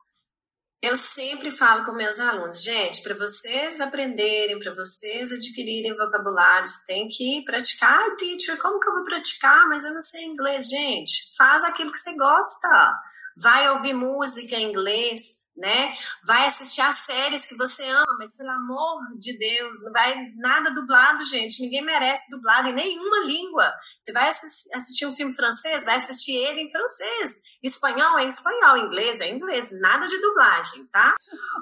eu 0.84 0.98
sempre 0.98 1.50
falo 1.50 1.86
com 1.86 1.94
meus 1.94 2.20
alunos, 2.20 2.62
gente, 2.62 3.02
para 3.02 3.16
vocês 3.16 3.80
aprenderem, 3.80 4.60
para 4.60 4.76
vocês 4.76 5.32
adquirirem 5.32 5.96
vocabulários, 5.96 6.84
tem 6.86 7.08
que 7.08 7.42
praticar. 7.46 8.02
Ah, 8.02 8.16
teacher, 8.18 8.58
como 8.62 8.82
que 8.82 8.90
eu 8.90 8.94
vou 8.94 9.06
praticar? 9.06 9.66
Mas 9.70 9.86
eu 9.86 9.94
não 9.94 10.02
sei 10.02 10.26
inglês, 10.26 10.68
gente. 10.68 11.34
Faz 11.38 11.64
aquilo 11.64 11.90
que 11.90 12.00
você 12.00 12.14
gosta 12.18 13.00
vai 13.42 13.70
ouvir 13.72 13.94
música 13.94 14.56
em 14.56 14.70
inglês, 14.70 15.44
né? 15.56 15.96
Vai 16.26 16.46
assistir 16.46 16.82
as 16.82 17.00
séries 17.00 17.46
que 17.46 17.56
você 17.56 17.84
ama, 17.84 18.16
mas 18.18 18.36
pelo 18.36 18.50
amor 18.50 19.00
de 19.18 19.38
Deus, 19.38 19.84
não 19.84 19.92
vai 19.92 20.32
nada 20.36 20.72
dublado, 20.72 21.24
gente. 21.24 21.62
Ninguém 21.62 21.84
merece 21.84 22.30
dublado 22.32 22.70
em 22.70 22.74
nenhuma 22.74 23.26
língua. 23.26 23.74
Você 24.00 24.12
vai 24.12 24.30
assistir 24.30 25.06
um 25.06 25.16
filme 25.16 25.34
francês, 25.34 25.86
vai 25.86 25.96
assistir 25.98 26.36
ele 26.36 26.62
em 26.62 26.72
francês. 26.72 27.38
Espanhol 27.62 28.20
é 28.20 28.28
espanhol, 28.28 28.78
inglês 28.78 29.22
é 29.22 29.30
inglês, 29.30 29.70
nada 29.80 30.08
de 30.08 30.20
dublagem, 30.20 30.86
tá? 30.88 31.16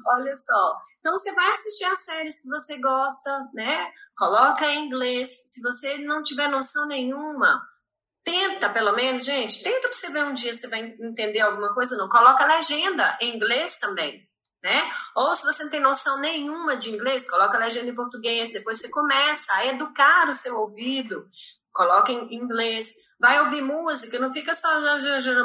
Olha 0.06 0.34
só. 0.36 0.78
Então 1.00 1.18
você 1.18 1.34
vai 1.34 1.51
assistir 1.51 1.86
as 1.86 2.06
séries 2.06 2.42
que 2.42 2.48
você 2.48 2.80
gosta, 2.80 3.50
né? 3.54 3.92
Coloca 4.16 4.66
em 4.68 4.86
inglês. 4.86 5.30
Se 5.46 5.62
você 5.62 5.98
não 5.98 6.22
tiver 6.22 6.48
noção 6.48 6.88
nenhuma, 6.88 7.60
Tenta, 8.24 8.70
pelo 8.70 8.94
menos, 8.94 9.25
gente, 9.25 9.63
tenta 9.63 9.88
para 9.88 9.98
você 9.98 10.10
ver 10.12 10.24
um 10.25 10.34
dia 10.34 10.54
se 10.54 10.68
vai 10.68 10.96
entender 11.00 11.40
alguma 11.40 11.74
coisa, 11.74 11.98
não. 11.98 12.08
Coloca 12.08 12.46
legenda 12.46 13.18
em 13.20 13.36
inglês 13.36 13.80
também, 13.80 14.28
né? 14.63 14.92
Ou 15.16 15.34
se 15.34 15.44
você 15.44 15.63
não 15.63 15.72
tem 15.72 15.80
noção 15.80 16.20
nenhuma 16.20 16.78
de 16.78 16.92
inglês, 16.92 17.30
coloca 17.30 17.58
legenda 17.58 17.90
em 17.90 17.96
português, 17.96 18.54
depois 18.54 18.80
você 18.80 18.90
começa 18.90 19.51
a 19.54 19.66
educar 19.66 20.30
o 20.30 20.34
seu 20.34 20.56
ouvido, 20.56 21.28
coloca 21.74 22.12
em 22.12 22.36
inglês, 22.36 22.92
vai 23.20 23.40
ouvir 23.40 23.62
música, 23.62 24.20
não 24.20 24.32
fica 24.32 24.54
só 24.54 24.68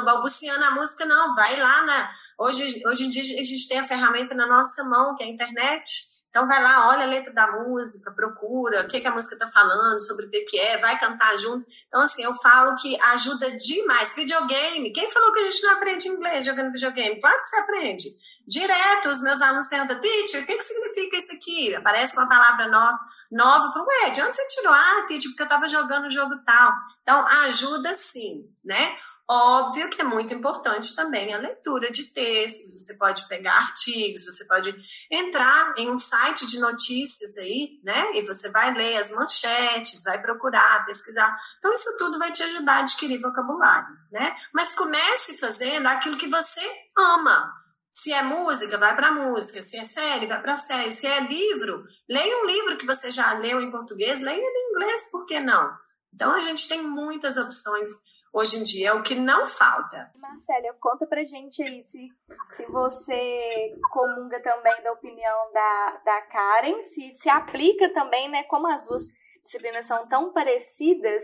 balbuciando 0.05 0.65
a 0.65 0.71
música, 0.71 1.05
não, 1.05 1.33
vai 1.33 1.59
lá 1.59 1.83
na... 1.83 2.11
Hoje, 2.39 2.83
hoje 2.85 3.05
em 3.05 3.09
dia 3.09 3.21
a 3.21 3.43
gente 3.43 3.67
tem 3.67 3.79
a 3.79 3.87
ferramenta 3.87 4.35
na 4.35 4.45
nossa 4.45 4.83
mão, 4.83 5.15
que 5.15 5.23
é 5.23 5.25
a 5.25 5.29
internet, 5.29 6.06
então 6.37 6.47
vai 6.47 6.61
lá, 6.61 6.87
olha 6.89 7.03
a 7.03 7.09
letra 7.09 7.33
da 7.33 7.51
música, 7.51 8.11
procura 8.11 8.81
o 8.81 8.87
que, 8.87 9.01
que 9.01 9.07
a 9.07 9.11
música 9.11 9.33
está 9.33 9.47
falando, 9.47 9.99
sobre 9.99 10.27
o 10.27 10.29
que, 10.29 10.59
é, 10.59 10.77
vai 10.77 10.95
cantar 10.99 11.35
junto. 11.35 11.65
Então, 11.87 12.01
assim, 12.01 12.23
eu 12.23 12.31
falo 12.35 12.75
que 12.75 12.95
ajuda 13.01 13.49
demais. 13.57 14.13
Videogame, 14.15 14.93
quem 14.93 15.09
falou 15.09 15.33
que 15.33 15.39
a 15.39 15.49
gente 15.49 15.63
não 15.63 15.73
aprende 15.73 16.07
inglês 16.07 16.45
jogando 16.45 16.71
videogame? 16.71 17.19
Claro 17.19 17.41
que 17.41 17.47
você 17.47 17.55
aprende. 17.57 18.09
Direto, 18.47 19.09
os 19.09 19.19
meus 19.23 19.41
alunos 19.41 19.67
perguntam, 19.67 19.99
teacher, 19.99 20.43
o 20.43 20.45
que, 20.45 20.57
que 20.57 20.63
significa 20.63 21.17
isso 21.17 21.33
aqui? 21.33 21.75
Aparece 21.75 22.15
uma 22.15 22.29
palavra 22.29 22.67
no, 22.67 22.99
nova, 23.31 23.65
eu 23.65 23.71
falo, 23.71 23.87
ué, 23.87 24.11
de 24.11 24.21
onde 24.21 24.35
você 24.35 24.45
tirou? 24.45 24.73
Ah, 24.73 25.05
teacher, 25.07 25.31
porque 25.31 25.41
eu 25.41 25.45
estava 25.45 25.67
jogando 25.67 26.05
o 26.05 26.11
jogo 26.11 26.35
tal. 26.45 26.71
Então, 27.01 27.25
ajuda 27.25 27.95
sim, 27.95 28.47
né? 28.63 28.95
Óbvio 29.29 29.89
que 29.89 29.99
é 29.99 30.05
muito 30.05 30.33
importante 30.33 30.95
também 30.95 31.33
a 31.33 31.37
leitura 31.37 31.91
de 31.91 32.05
textos. 32.13 32.79
Você 32.79 32.97
pode 32.97 33.27
pegar 33.27 33.57
artigos, 33.57 34.23
você 34.23 34.45
pode 34.45 34.73
entrar 35.11 35.73
em 35.77 35.91
um 35.91 35.97
site 35.97 36.47
de 36.47 36.61
notícias 36.61 37.37
aí, 37.37 37.77
né? 37.83 38.13
E 38.15 38.21
você 38.21 38.49
vai 38.49 38.73
ler 38.73 38.95
as 38.95 39.11
manchetes, 39.11 40.03
vai 40.05 40.21
procurar, 40.21 40.85
pesquisar. 40.85 41.35
Então, 41.57 41.73
isso 41.73 41.97
tudo 41.97 42.17
vai 42.17 42.31
te 42.31 42.41
ajudar 42.41 42.75
a 42.77 42.79
adquirir 42.79 43.19
vocabulário, 43.19 43.89
né? 44.13 44.33
Mas 44.53 44.73
comece 44.73 45.37
fazendo 45.37 45.87
aquilo 45.87 46.17
que 46.17 46.29
você 46.29 46.61
ama. 46.97 47.53
Se 47.91 48.13
é 48.13 48.21
música, 48.21 48.77
vai 48.77 48.95
para 48.95 49.11
música. 49.11 49.61
Se 49.61 49.75
é 49.75 49.83
série, 49.83 50.27
vai 50.27 50.41
para 50.41 50.55
série. 50.55 50.91
Se 50.91 51.05
é 51.05 51.19
livro, 51.19 51.83
leia 52.07 52.43
um 52.43 52.45
livro 52.45 52.77
que 52.77 52.85
você 52.85 53.11
já 53.11 53.33
leu 53.33 53.59
em 53.59 53.71
português, 53.71 54.21
leia 54.21 54.39
em 54.39 54.71
inglês, 54.71 55.11
por 55.11 55.25
que 55.25 55.37
não? 55.41 55.69
Então, 56.13 56.31
a 56.31 56.39
gente 56.39 56.69
tem 56.69 56.81
muitas 56.81 57.35
opções 57.35 57.89
hoje 58.37 58.57
em 58.57 58.63
dia, 58.63 58.89
é 58.89 58.93
o 58.93 59.01
que 59.01 59.15
não 59.15 59.47
falta. 59.47 60.11
Marcélia, 60.15 60.73
conta 60.79 61.07
pra 61.07 61.23
gente 61.23 61.61
aí 61.63 61.81
se, 61.83 62.07
se 62.55 62.65
você 62.67 63.73
comunga 63.91 64.39
também 64.41 64.81
da 64.83 64.91
opinião 64.91 65.51
da, 65.51 66.01
da 66.05 66.21
Karen, 66.21 66.83
se 66.83 67.15
se 67.15 67.29
aplica 67.29 67.91
também, 67.93 68.29
né, 68.29 68.43
como 68.43 68.67
as 68.67 68.83
duas 68.83 69.03
disciplinas 69.41 69.87
são 69.87 70.07
tão 70.07 70.31
parecidas, 70.31 71.23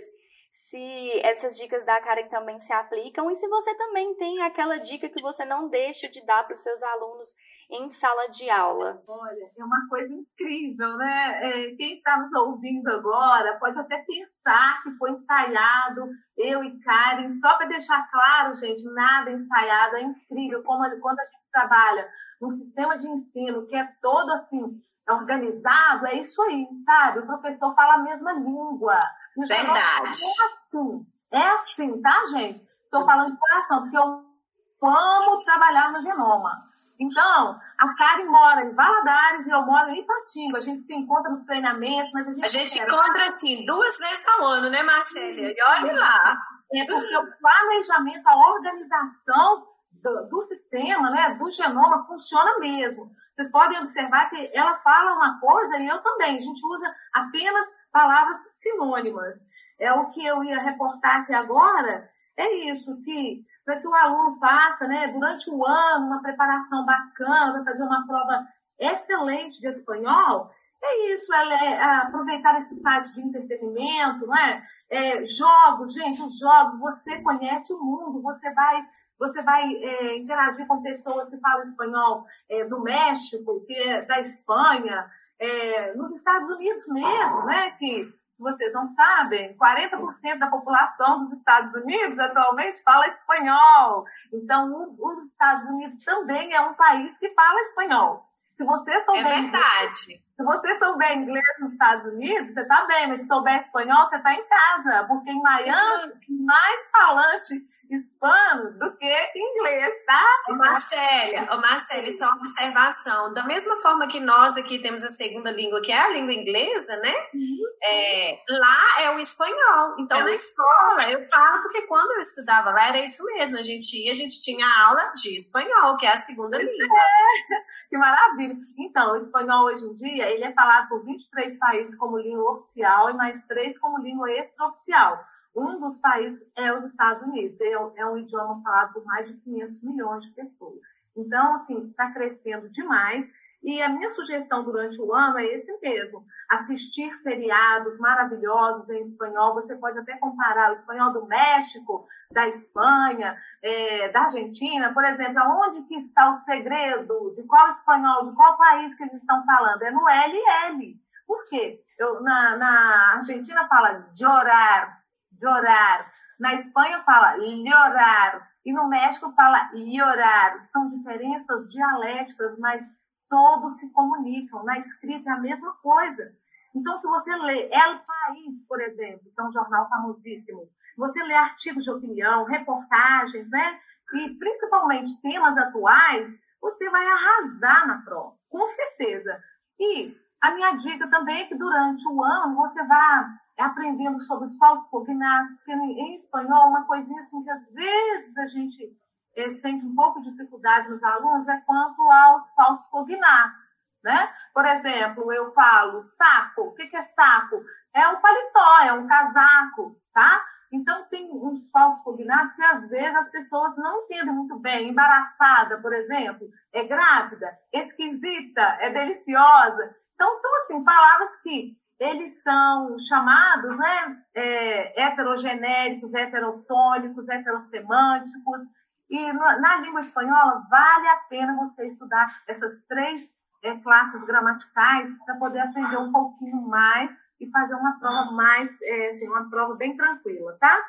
se 0.52 1.20
essas 1.22 1.56
dicas 1.56 1.86
da 1.86 2.02
Karen 2.02 2.28
também 2.30 2.60
se 2.60 2.74
aplicam 2.74 3.30
e 3.30 3.36
se 3.36 3.48
você 3.48 3.76
também 3.76 4.16
tem 4.16 4.42
aquela 4.42 4.78
dica 4.78 5.10
que 5.10 5.22
você 5.22 5.46
não 5.46 5.68
deixa 5.70 6.10
de 6.10 6.26
dar 6.26 6.46
para 6.46 6.56
os 6.56 6.62
seus 6.62 6.82
alunos 6.82 7.30
em 7.70 7.90
sala 7.90 8.28
de 8.30 8.50
aula. 8.50 9.02
Olha, 9.08 9.52
é 9.58 9.64
uma 9.64 9.88
coisa 9.90 10.14
incrível, 10.14 10.98
né? 10.98 11.40
É, 11.42 11.76
quem 11.76 11.94
está 11.94 12.18
nos 12.18 12.32
ouvindo 12.34 12.88
agora 12.90 13.58
pode 13.60 13.80
até 13.80 13.98
pensar 13.98 14.84
que 14.84 14.92
foi 14.98 15.12
ensaiado, 15.12 16.10
eu 16.38 16.64
e 16.64 16.80
Karen, 16.80 17.32
só 17.40 17.58
para 17.58 17.68
deixar 17.68 18.10
claro, 18.12 18.56
gente, 18.58 18.84
nada 18.94 19.32
ensaiado, 19.32 19.96
é 19.98 20.02
incrível 20.02 20.64
como 20.64 20.84
quando 21.00 21.20
a 21.20 21.26
gente 21.26 21.52
trabalha 21.52 22.08
num 22.42 22.52
sistema 22.52 22.98
de 22.98 23.08
ensino 23.08 23.66
que 23.68 23.76
é 23.76 23.88
todo 24.02 24.32
assim 24.34 24.82
organizado, 25.10 26.08
é 26.08 26.16
isso 26.16 26.42
aí, 26.44 26.68
sabe? 26.86 27.20
O 27.20 27.26
professor 27.26 27.76
fala 27.76 27.96
a 27.96 28.04
mesma 28.04 28.34
língua. 28.34 29.00
Verdade. 29.36 30.08
É 30.08 30.10
assim, 30.10 31.06
é 31.34 31.50
assim, 31.50 32.02
tá, 32.02 32.26
gente? 32.32 32.64
Estou 32.84 33.06
falando 33.06 33.32
de 33.32 33.40
coração, 33.40 33.82
porque 33.82 33.98
eu 33.98 34.04
amo 34.04 35.44
trabalhar 35.44 35.92
no 35.92 36.02
genoma. 36.02 36.52
Então, 37.00 37.56
a 37.80 37.96
Karen 37.96 38.26
mora 38.26 38.66
em 38.66 38.74
Valadares 38.74 39.48
e 39.48 39.50
eu 39.50 39.66
moro 39.66 39.90
em 39.90 40.00
Ipatinga. 40.00 40.58
A 40.58 40.62
gente 40.62 40.82
se 40.84 40.94
encontra 40.94 41.32
nos 41.32 41.44
treinamentos, 41.44 42.12
mas 42.14 42.28
a 42.28 42.34
gente... 42.34 42.46
A 42.46 42.48
gente 42.48 42.80
encontra, 42.80 43.30
assim, 43.30 43.66
duas 43.66 43.98
vezes 43.98 44.28
ao 44.28 44.46
ano, 44.46 44.70
né, 44.70 44.84
Marcela? 44.84 45.40
E 45.40 45.56
olhe 45.62 45.92
lá. 45.92 46.38
É 46.74 46.86
porque 46.86 47.18
o 47.18 47.38
planejamento, 47.40 48.28
a 48.28 48.36
organização 48.36 49.64
do, 50.04 50.30
do 50.30 50.42
sistema, 50.44 51.10
né, 51.10 51.36
do 51.38 51.52
genoma, 51.52 52.06
funciona 52.06 52.60
mesmo. 52.60 53.10
Vocês 53.36 53.52
podem 53.52 53.80
observar 53.80 54.30
que 54.30 54.50
ela 54.54 54.78
fala 54.78 55.14
uma 55.14 55.40
coisa 55.40 55.78
e 55.78 55.88
eu 55.88 56.00
também. 56.02 56.38
A 56.38 56.42
gente 56.42 56.66
usa 56.66 56.96
apenas 57.14 57.68
palavras 57.92 58.38
sinônimas. 58.62 59.36
É 59.80 59.92
o 59.92 60.10
que 60.12 60.26
eu 60.26 60.44
ia 60.44 60.62
reportar 60.62 61.22
aqui 61.22 61.34
agora, 61.34 62.08
é 62.38 62.72
isso, 62.72 63.02
que 63.04 63.44
para 63.66 63.80
que 63.80 63.88
o 63.88 63.96
aluno 63.96 64.38
faça, 64.40 64.88
né, 64.88 65.08
durante 65.08 65.50
o 65.50 65.66
ano, 65.66 66.08
uma 66.08 66.22
preparação 66.22 66.86
bacana, 66.86 67.64
fazer 67.64 67.84
uma 67.84 68.06
prova 68.06 68.46
excelente 68.80 69.60
de 69.60 69.68
espanhol, 69.68 70.52
é 70.84 71.14
isso, 71.14 71.34
é, 71.34 71.74
é 71.74 71.82
aproveitar 71.82 72.60
esse 72.60 72.80
site 72.82 73.14
de 73.14 73.22
entretenimento, 73.22 74.28
não 74.28 74.38
é? 74.38 74.64
é? 74.90 75.26
Jogos, 75.26 75.94
gente, 75.94 76.22
os 76.22 76.38
jogos, 76.38 76.80
você 76.80 77.22
conhece 77.22 77.72
o 77.72 77.82
mundo, 77.82 78.22
você 78.22 78.54
vai, 78.54 78.84
você 79.18 79.42
vai 79.44 79.64
é, 79.64 80.18
interagir 80.18 80.68
com 80.68 80.84
pessoas 80.84 81.30
que 81.30 81.40
falam 81.40 81.70
espanhol 81.70 82.26
é, 82.50 82.66
do 82.66 82.82
México, 82.82 83.66
que 83.66 83.74
é 83.74 84.02
da 84.02 84.20
Espanha, 84.20 85.06
é, 85.40 85.94
nos 85.94 86.14
Estados 86.16 86.50
Unidos 86.50 86.86
mesmo, 86.88 87.46
né? 87.46 87.72
Que 87.80 88.14
vocês 88.40 88.74
não 88.74 88.88
sabem, 88.88 89.56
40% 89.58 90.38
da 90.40 90.48
população 90.48 91.26
dos 91.26 91.38
Estados 91.38 91.74
Unidos 91.76 92.20
atualmente 92.20 92.82
fala 92.84 93.08
espanhol. 93.08 94.06
Então, 94.34 94.96
os 95.00 95.24
Estados 95.26 95.70
Unidos 95.70 96.04
também 96.04 96.54
é 96.54 96.62
um 96.62 96.74
país 96.74 97.18
que 97.18 97.30
fala 97.34 97.62
espanhol. 97.62 98.24
Se 98.56 98.64
você 98.64 99.04
souber 99.04 99.26
é 99.26 99.42
verdade. 99.42 99.96
se 99.96 100.44
você 100.44 100.80
souber 100.80 101.18
inglês 101.18 101.44
nos 101.60 101.74
Estados 101.74 102.14
Unidos, 102.14 102.54
você 102.54 102.62
está 102.62 102.86
bem, 102.86 103.08
mas 103.08 103.22
se 103.22 103.28
souber 103.28 103.62
espanhol, 103.62 104.08
você 104.08 104.18
está 104.18 104.34
em 104.34 104.48
casa. 104.48 105.08
Porque 105.08 105.32
em 105.32 105.42
Miami, 105.42 106.14
mais 106.30 106.92
falante 106.92 107.73
hispano 107.96 108.78
do 108.80 108.98
que 108.98 109.32
inglês, 109.36 109.94
tá? 110.06 110.26
Ô 110.50 110.56
Marcélia, 110.56 111.48
ô 111.52 111.58
Marcélia, 111.58 112.12
só 112.12 112.26
uma 112.26 112.38
observação. 112.38 113.34
Da 113.34 113.44
mesma 113.44 113.76
forma 113.82 114.08
que 114.08 114.20
nós 114.20 114.56
aqui 114.58 114.80
temos 114.80 115.04
a 115.04 115.10
segunda 115.10 115.52
língua, 115.52 115.82
que 115.82 115.92
é 115.92 115.98
a 115.98 116.10
língua 116.10 116.34
inglesa, 116.34 116.98
né? 116.98 117.14
Uhum. 117.34 117.64
É, 117.84 118.40
lá 118.50 119.02
é 119.02 119.12
o 119.12 119.20
espanhol. 119.20 119.96
Então, 120.00 120.20
é. 120.20 120.24
na 120.24 120.32
escola, 120.32 121.12
eu 121.12 121.24
falo 121.26 121.62
porque 121.62 121.84
quando 121.84 122.12
eu 122.12 122.20
estudava 122.20 122.72
lá 122.72 122.90
era 122.90 123.04
isso 123.04 123.24
mesmo. 123.26 123.58
A 123.58 123.62
gente 123.62 123.96
ia, 123.98 124.12
a 124.12 124.16
gente 124.16 124.42
tinha 124.42 124.66
aula 124.86 125.12
de 125.14 125.36
espanhol, 125.36 125.98
que 125.98 126.06
é 126.06 126.14
a 126.14 126.18
segunda 126.18 126.58
língua. 126.58 126.98
É. 126.98 127.74
Que 127.94 127.98
maravilha. 128.00 128.56
Então, 128.76 129.12
o 129.12 129.18
espanhol 129.18 129.66
hoje 129.66 129.86
em 129.86 129.94
dia, 129.98 130.28
ele 130.28 130.44
é 130.44 130.52
falado 130.54 130.90
por 130.90 131.06
23 131.06 131.60
países 131.60 131.96
como 131.96 132.18
língua 132.18 132.54
oficial 132.54 133.12
e 133.12 133.14
mais 133.14 133.40
três 133.46 133.78
como 133.78 134.02
língua 134.02 134.32
extraoficial. 134.32 135.24
Um 135.56 135.80
dos 135.80 135.98
países 135.98 136.42
é 136.56 136.74
os 136.74 136.86
Estados 136.86 137.24
Unidos. 137.24 137.60
É, 137.62 137.72
é 137.72 138.06
um 138.06 138.18
idioma 138.18 138.62
falado 138.64 138.94
por 138.94 139.06
mais 139.06 139.28
de 139.28 139.34
500 139.42 139.84
milhões 139.84 140.24
de 140.24 140.32
pessoas. 140.32 140.80
Então, 141.16 141.56
assim, 141.56 141.84
está 141.90 142.12
crescendo 142.12 142.70
demais. 142.70 143.28
E 143.64 143.82
a 143.82 143.88
minha 143.88 144.14
sugestão 144.14 144.64
durante 144.64 145.00
o 145.00 145.14
ano 145.14 145.40
é 145.40 145.46
esse 145.46 145.80
mesmo: 145.80 146.26
assistir 146.50 147.10
feriados 147.22 147.98
maravilhosos 147.98 148.90
em 148.90 149.08
espanhol. 149.08 149.54
Você 149.54 149.76
pode 149.76 149.98
até 150.00 150.18
comparar 150.18 150.72
o 150.72 150.76
espanhol 150.76 151.14
do 151.14 151.26
México, 151.26 152.06
da 152.32 152.48
Espanha, 152.50 153.38
é, 153.62 154.10
da 154.10 154.24
Argentina, 154.24 154.94
por 154.94 155.06
exemplo. 155.06 155.40
Aonde 155.40 155.84
que 155.84 155.96
está 155.96 156.32
o 156.32 156.44
segredo? 156.44 157.34
De 157.38 157.44
qual 157.44 157.70
espanhol? 157.70 158.30
De 158.30 158.36
qual 158.36 158.58
país 158.58 158.96
que 158.96 159.04
eles 159.04 159.14
estão 159.14 159.46
falando? 159.46 159.82
É 159.82 159.92
no 159.92 160.10
LL. 160.10 161.00
Por 161.26 161.48
quê? 161.48 161.80
Eu, 161.98 162.22
na, 162.22 162.58
na 162.58 163.14
Argentina 163.18 163.66
fala 163.70 164.10
llorar, 164.20 165.03
llorar. 165.44 166.12
Na 166.40 166.54
Espanha 166.54 167.04
fala 167.04 167.36
llorar. 167.38 168.50
E 168.66 168.72
no 168.72 168.88
México 168.88 169.32
fala 169.34 169.70
llorar. 169.74 170.70
São 170.72 170.90
diferenças 170.90 171.70
dialéticas, 171.70 172.58
mas 172.58 172.82
todos 173.30 173.78
se 173.80 173.90
comunicam. 173.92 174.64
Na 174.64 174.80
escrita 174.80 175.30
é 175.30 175.34
a 175.34 175.40
mesma 175.42 175.74
coisa. 175.82 176.32
Então, 176.74 177.00
se 177.00 177.08
você 177.08 177.36
lê 177.36 177.70
El 177.72 178.00
País, 178.00 178.68
por 178.68 178.82
exemplo, 178.82 179.32
que 179.36 179.42
é 179.42 179.44
um 179.44 179.52
jornal 179.52 179.88
famosíssimo, 179.90 180.68
você 180.98 181.22
lê 181.24 181.36
artigos 181.36 181.84
de 181.84 181.92
opinião, 181.92 182.46
reportagens, 182.46 183.50
né? 183.50 183.80
E 184.16 184.38
principalmente 184.38 185.22
temas 185.22 185.58
atuais, 185.58 186.34
você 186.62 186.90
vai 186.90 187.06
arrasar 187.06 187.88
na 187.88 188.02
prova, 188.04 188.36
com 188.50 188.66
certeza. 188.68 189.40
E 189.80 190.16
a 190.44 190.52
minha 190.52 190.72
dica 190.76 191.10
também 191.10 191.44
é 191.44 191.46
que 191.46 191.56
durante 191.56 192.06
o 192.06 192.22
ano 192.22 192.58
você 192.58 192.84
vá 192.84 193.34
aprendendo 193.58 194.22
sobre 194.24 194.50
os 194.50 194.58
falsos 194.58 194.90
cognatos, 194.90 195.56
porque 195.56 195.72
em 195.72 196.18
espanhol, 196.18 196.68
uma 196.68 196.86
coisinha 196.86 197.22
assim 197.22 197.42
que 197.42 197.50
às 197.50 197.74
vezes 197.74 198.38
a 198.38 198.48
gente 198.48 198.94
é, 199.38 199.50
sente 199.62 199.86
um 199.86 199.96
pouco 199.96 200.22
de 200.22 200.32
dificuldade 200.32 200.90
nos 200.90 201.02
alunos 201.02 201.48
é 201.48 201.62
quanto 201.62 202.02
aos 202.12 202.54
falsos 202.56 202.86
cognatos. 202.88 203.72
Né? 204.04 204.30
Por 204.54 204.66
exemplo, 204.66 205.32
eu 205.32 205.54
falo 205.54 206.04
saco. 206.18 206.64
O 206.64 206.76
que 206.76 206.94
é 206.94 207.04
saco? 207.16 207.64
É 207.96 208.06
um 208.10 208.20
paletó, 208.20 208.80
é 208.82 208.92
um 208.92 209.08
casaco, 209.08 209.96
tá? 210.14 210.44
Então, 210.74 211.06
tem 211.06 211.32
uns 211.32 211.70
falsos 211.72 212.04
cognatos 212.04 212.54
que 212.56 212.64
às 212.64 212.90
vezes 212.90 213.16
as 213.16 213.30
pessoas 213.30 213.78
não 213.78 214.04
entendem 214.04 214.34
muito 214.34 214.60
bem. 214.60 214.90
Embaraçada, 214.90 215.80
por 215.82 215.94
exemplo, 215.94 216.50
é 216.74 216.84
grávida, 216.84 217.58
esquisita, 217.72 218.62
é 218.82 218.90
deliciosa. 218.90 220.03
Então, 220.14 220.42
são 220.42 220.56
assim, 220.58 220.84
palavras 220.84 221.36
que 221.42 221.78
eles 222.00 222.42
são 222.42 222.98
chamados 223.08 223.78
né, 223.78 224.24
é, 224.36 225.04
heterogenéricos, 225.04 226.14
heterotônicos, 226.14 227.28
heterosemânticos. 227.30 228.62
E 229.10 229.34
na 229.34 229.78
língua 229.78 230.02
espanhola, 230.02 230.66
vale 230.70 231.08
a 231.08 231.18
pena 231.30 231.56
você 231.56 231.88
estudar 231.88 232.42
essas 232.48 232.82
três 232.88 233.22
é, 233.64 233.76
classes 233.80 234.24
gramaticais 234.26 235.10
para 235.26 235.36
poder 235.36 235.60
aprender 235.60 235.98
um 235.98 236.12
pouquinho 236.12 236.62
mais 236.68 237.12
e 237.40 237.50
fazer 237.50 237.76
uma 237.76 238.00
prova 238.00 238.32
mais, 238.32 238.70
é, 238.82 239.10
assim, 239.10 239.28
uma 239.28 239.50
prova 239.50 239.76
bem 239.76 239.96
tranquila, 239.96 240.58
tá? 240.60 240.82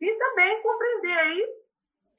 E 0.00 0.18
também 0.18 0.62
compreender 0.62 1.18
aí 1.18 1.44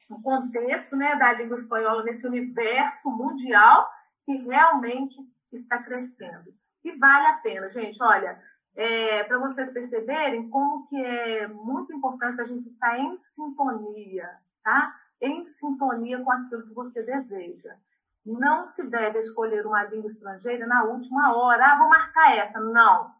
o 0.10 0.22
contexto 0.22 0.96
né, 0.96 1.16
da 1.16 1.34
língua 1.34 1.60
espanhola 1.60 2.04
nesse 2.04 2.26
universo 2.26 3.10
mundial 3.10 3.88
que 4.26 4.36
realmente 4.38 5.16
está 5.58 5.84
crescendo. 5.84 6.54
E 6.84 6.98
vale 6.98 7.28
a 7.28 7.38
pena, 7.38 7.70
gente. 7.70 8.02
Olha, 8.02 8.42
é, 8.76 9.24
para 9.24 9.38
vocês 9.39 9.72
perceberem 9.72 10.50
como 10.50 10.88
que 10.88 11.04
é 11.04 11.48
muito 11.48 11.94
importante 11.94 12.42
a 12.42 12.46
gente 12.46 12.70
estar 12.70 13.00
em 13.00 13.18
sintonia, 13.36 14.28
tá? 14.63 14.94
Em 15.22 15.46
sintonia 15.46 16.22
com 16.22 16.32
aquilo 16.32 16.68
que 16.68 16.74
você 16.74 17.04
deseja. 17.04 17.76
Não 18.26 18.72
se 18.74 18.84
deve 18.84 19.20
escolher 19.20 19.66
uma 19.66 19.84
língua 19.84 20.12
estrangeira 20.12 20.66
na 20.66 20.84
última 20.86 21.36
hora. 21.36 21.66
Ah, 21.66 21.78
vou 21.78 21.89
marcar 21.89 22.38
essa. 22.38 22.60
Não. 22.60 23.12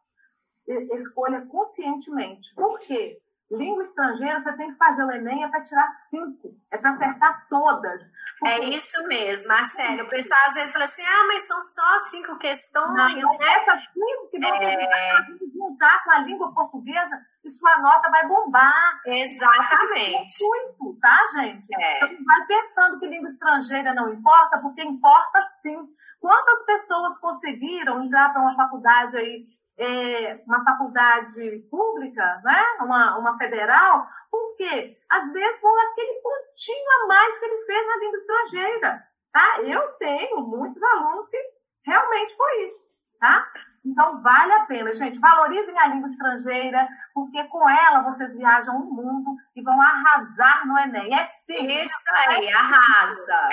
Escolha 0.66 1.46
conscientemente. 1.48 2.54
Por 2.56 2.80
quê? 2.80 3.22
Língua 3.54 3.84
estrangeira, 3.84 4.42
você 4.42 4.54
tem 4.58 4.72
que 4.72 4.78
fazer 4.78 5.04
o 5.04 5.12
Enem 5.12 5.44
é 5.44 5.48
para 5.48 5.64
tirar 5.64 5.88
cinco, 6.10 6.56
é 6.72 6.78
para 6.78 6.90
acertar 6.90 7.48
todas. 7.48 8.02
Porque... 8.40 8.54
É 8.54 8.70
isso 8.70 9.08
mesmo, 9.08 9.48
Marcelo. 9.48 10.04
O 10.04 10.10
pessoal 10.10 10.40
às 10.48 10.54
vezes 10.56 10.74
fala 10.74 10.86
assim, 10.86 11.04
ah, 11.04 11.28
mas 11.28 11.48
são 11.48 11.62
só 11.62 12.00
cinco 12.10 12.38
questões, 12.40 12.88
não, 12.88 12.94
né? 12.96 13.20
Essas 13.20 13.84
cinco 13.94 14.32
que 14.32 14.40
você 14.40 14.66
é... 14.66 15.18
juntar 15.54 16.04
com 16.04 16.12
a 16.12 16.20
língua 16.20 16.54
portuguesa 16.54 17.22
e 17.46 17.52
sua 17.52 17.78
nota 17.78 18.10
vai 18.10 18.28
bombar. 18.28 19.02
Exatamente. 19.06 20.44
Muito, 20.44 21.00
tá, 21.00 21.20
gente? 21.36 21.68
É. 21.80 22.06
Então, 22.06 22.26
vai 22.26 22.48
pensando 22.48 23.00
que 23.00 23.08
língua 23.08 23.30
estrangeira 23.30 23.94
não 23.94 24.12
importa, 24.12 24.60
porque 24.62 24.82
importa 24.82 25.40
sim. 25.62 25.78
Quantas 26.20 26.66
pessoas 26.66 27.20
conseguiram 27.20 28.04
entrar 28.04 28.32
para 28.32 28.42
uma 28.42 28.56
faculdade 28.56 29.18
aí 29.18 29.46
é, 29.78 30.36
uma 30.46 30.64
faculdade 30.64 31.68
pública, 31.70 32.42
né? 32.44 32.64
uma, 32.82 33.18
uma 33.18 33.38
federal, 33.38 34.08
porque 34.30 34.98
às 35.10 35.32
vezes 35.32 35.60
com 35.60 35.68
aquele 35.68 36.22
pontinho 36.22 37.04
a 37.04 37.08
mais 37.08 37.40
que 37.40 37.46
ele 37.46 37.66
fez 37.66 37.88
na 37.88 37.98
língua 37.98 38.18
estrangeira. 38.18 39.04
Tá? 39.32 39.62
Eu 39.64 39.82
tenho 39.94 40.42
muitos 40.42 40.82
alunos 40.82 41.28
que 41.30 41.38
realmente 41.86 42.36
foi 42.36 42.68
isso. 42.68 42.84
Tá? 43.20 43.52
Então, 43.86 44.22
vale 44.22 44.54
a 44.54 44.66
pena, 44.66 44.96
gente. 44.96 45.20
Valorizem 45.20 45.78
a 45.78 45.88
língua 45.88 46.10
estrangeira, 46.10 46.88
porque 47.14 47.44
com 47.46 47.70
ela 47.70 48.02
vocês 48.02 48.34
viajam 48.36 48.78
o 48.78 48.94
mundo 48.94 49.36
e 49.54 49.62
vão 49.62 49.80
arrasar 49.82 50.66
no 50.66 50.80
Enem. 50.80 51.14
É 51.14 51.26
sim. 51.46 51.68
Isso 51.68 51.94
aí, 52.28 52.50
arrasa. 52.54 53.50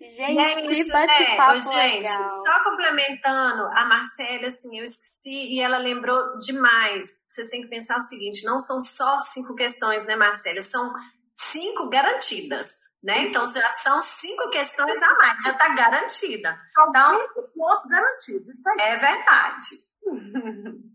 gente, 0.00 0.20
é 0.20 0.70
isso, 0.72 0.92
né? 0.92 1.06
gente, 1.60 2.08
só 2.08 2.64
complementando, 2.64 3.64
a 3.74 3.84
Marcela, 3.84 4.46
assim, 4.46 4.78
eu 4.78 4.84
esqueci 4.84 5.54
e 5.54 5.60
ela 5.60 5.76
lembrou 5.76 6.38
demais. 6.38 7.06
Vocês 7.28 7.50
têm 7.50 7.60
que 7.60 7.68
pensar 7.68 7.98
o 7.98 8.02
seguinte: 8.02 8.44
não 8.44 8.58
são 8.58 8.80
só 8.80 9.20
cinco 9.20 9.54
questões, 9.54 10.06
né, 10.06 10.16
Marcela? 10.16 10.62
São 10.62 10.94
cinco 11.34 11.90
garantidas. 11.90 12.89
Né? 13.02 13.28
Então 13.28 13.46
já 13.46 13.70
são 13.70 14.02
cinco 14.02 14.50
questões 14.50 15.02
a 15.02 15.14
mais, 15.14 15.42
já 15.42 15.52
está 15.52 15.74
garantida. 15.74 16.60
Então, 16.70 17.18
cinco 17.18 17.42
pontos 17.54 17.86
garantidos. 17.86 18.54
É 18.78 18.96
verdade. 18.96 19.76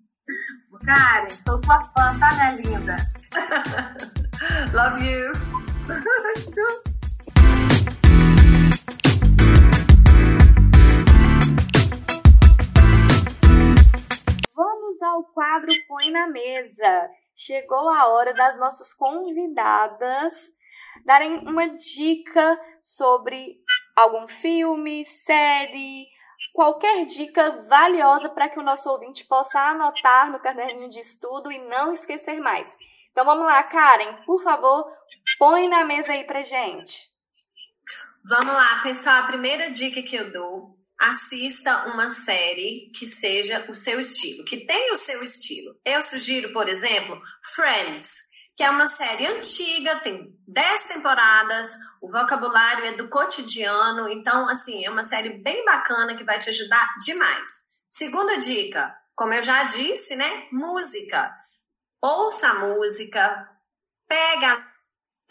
Karen, 0.85 1.29
sou 1.29 1.63
sua 1.63 1.83
fã, 1.83 2.19
tá, 2.19 2.29
minha 2.35 2.51
linda? 2.51 2.95
Love 4.71 5.03
you. 5.03 5.31
Vamos 14.53 15.01
ao 15.01 15.23
quadro 15.33 15.71
Põe 15.87 16.11
na 16.11 16.27
Mesa. 16.27 17.09
Chegou 17.35 17.89
a 17.89 18.07
hora 18.09 18.31
das 18.33 18.59
nossas 18.59 18.93
convidadas 18.93 20.53
darem 21.05 21.37
uma 21.47 21.67
dica 21.69 22.59
sobre 22.81 23.57
algum 23.95 24.27
filme, 24.27 25.05
série, 25.05 26.07
qualquer 26.53 27.05
dica 27.05 27.63
valiosa 27.69 28.29
para 28.29 28.49
que 28.49 28.59
o 28.59 28.63
nosso 28.63 28.89
ouvinte 28.89 29.25
possa 29.25 29.59
anotar 29.59 30.31
no 30.31 30.39
caderninho 30.39 30.89
de 30.89 30.99
estudo 30.99 31.51
e 31.51 31.59
não 31.59 31.93
esquecer 31.93 32.39
mais. 32.39 32.69
Então 33.11 33.23
vamos 33.23 33.45
lá, 33.45 33.63
Karen, 33.63 34.23
por 34.25 34.43
favor, 34.43 34.85
põe 35.37 35.69
na 35.69 35.85
mesa 35.85 36.13
aí 36.13 36.23
pra 36.25 36.41
gente. 36.41 37.09
Vamos 38.27 38.53
lá, 38.53 38.81
pessoal. 38.81 39.23
A 39.23 39.27
primeira 39.27 39.69
dica 39.69 40.01
que 40.01 40.15
eu 40.15 40.31
dou 40.31 40.73
assista 40.99 41.85
uma 41.93 42.09
série 42.09 42.89
que 42.95 43.05
seja 43.05 43.65
o 43.69 43.73
seu 43.73 43.99
estilo, 43.99 44.43
que 44.43 44.65
tenha 44.65 44.93
o 44.93 44.97
seu 44.97 45.21
estilo. 45.21 45.75
Eu 45.85 46.01
sugiro, 46.01 46.51
por 46.51 46.67
exemplo, 46.67 47.21
Friends, 47.53 48.24
que 48.55 48.63
é 48.63 48.69
uma 48.69 48.87
série 48.87 49.27
antiga, 49.27 49.99
tem 49.99 50.33
10 50.47 50.85
temporadas, 50.85 51.75
o 52.01 52.09
vocabulário 52.09 52.85
é 52.85 52.93
do 52.93 53.09
cotidiano, 53.09 54.07
então, 54.07 54.47
assim, 54.47 54.85
é 54.85 54.89
uma 54.89 55.03
série 55.03 55.41
bem 55.41 55.65
bacana 55.65 56.15
que 56.15 56.23
vai 56.23 56.39
te 56.39 56.49
ajudar 56.49 56.95
demais. 57.03 57.65
Segunda 57.89 58.37
dica, 58.37 58.95
como 59.13 59.33
eu 59.33 59.43
já 59.43 59.63
disse, 59.63 60.15
né? 60.15 60.47
Música. 60.51 61.35
Ouça 62.01 62.49
a 62.49 62.59
música, 62.59 63.49
pega 64.07 64.74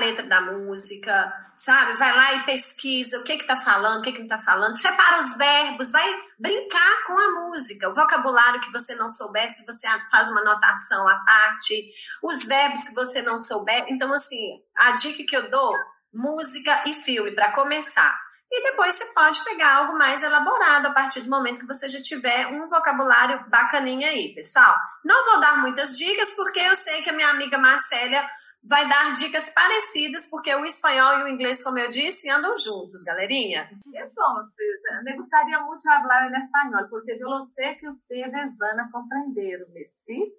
letra 0.01 0.27
da 0.27 0.41
música, 0.41 1.33
sabe? 1.55 1.95
Vai 1.95 2.17
lá 2.17 2.35
e 2.35 2.45
pesquisa 2.45 3.19
o 3.19 3.25
que 3.25 3.37
que 3.37 3.47
tá 3.47 3.57
falando, 3.57 4.01
o 4.01 4.03
que 4.03 4.13
que 4.13 4.21
não 4.21 4.29
tá 4.29 4.39
falando, 4.39 4.77
separa 4.77 5.21
os 5.21 5.37
verbos, 5.37 5.93
vai 5.93 6.21
brincar 6.39 7.05
com 7.07 7.19
a 7.19 7.31
música, 7.43 7.89
o 7.89 7.95
vocabulário 7.95 8.61
que 8.61 8.73
você 8.73 8.95
não 8.97 9.09
souber, 9.09 9.49
se 9.51 9.65
você 9.65 9.87
faz 10.11 10.29
uma 10.29 10.41
anotação 10.41 11.09
à 11.09 11.17
parte, 11.25 11.91
os 12.23 12.45
verbos 12.45 12.83
que 12.83 12.95
você 12.95 13.23
não 13.23 13.39
souber. 13.39 13.85
Então, 13.89 14.13
assim, 14.13 14.61
a 14.77 14.93
dica 14.93 15.25
que 15.25 15.37
eu 15.37 15.49
dou, 15.51 15.73
música 16.13 16.83
e 16.87 16.95
filme, 16.95 17.33
para 17.33 17.53
começar. 17.53 18.19
E 18.51 18.63
depois 18.63 18.95
você 18.95 19.07
pode 19.07 19.43
pegar 19.43 19.79
algo 19.79 19.99
mais 19.99 20.23
elaborado 20.23 20.87
a 20.87 20.93
partir 20.93 21.23
do 21.23 21.31
momento 21.31 21.59
que 21.59 21.67
você 21.67 21.89
já 21.89 22.01
tiver 22.01 22.47
um 22.47 22.69
vocabulário 22.69 23.45
bacaninha 23.49 24.11
aí, 24.11 24.33
pessoal. 24.33 24.77
Não 25.05 25.25
vou 25.25 25.41
dar 25.41 25.59
muitas 25.59 25.99
dicas, 25.99 26.31
porque 26.37 26.61
eu 26.61 26.77
sei 26.77 27.03
que 27.03 27.11
a 27.11 27.13
minha 27.13 27.31
amiga 27.31 27.59
Marcélia 27.59 28.25
vai 28.65 28.89
dar 28.89 29.13
dicas 29.13 29.51
parecidas, 29.51 30.27
porque 30.27 30.55
o 30.55 30.65
espanhol 30.65 31.21
e 31.21 31.25
o 31.25 31.29
inglês, 31.29 31.63
como 31.63 31.79
eu 31.79 31.91
disse, 31.91 32.31
andam 32.31 32.55
juntos, 32.57 33.03
galerinha. 33.05 33.69
Entonces, 33.93 34.81
me 35.05 35.17
gustaría 35.17 35.61
mucho 35.61 35.91
hablar 35.91 36.29
en 36.29 36.43
español, 36.43 36.87
porque 36.89 37.19
yo 37.19 37.29
lo 37.29 37.47
sé 37.49 37.77
que 37.79 37.89
ustedes 37.89 38.57
van 38.57 38.81
a 38.81 38.91
comprenderme, 38.91 39.91
¿sí? 40.07 40.35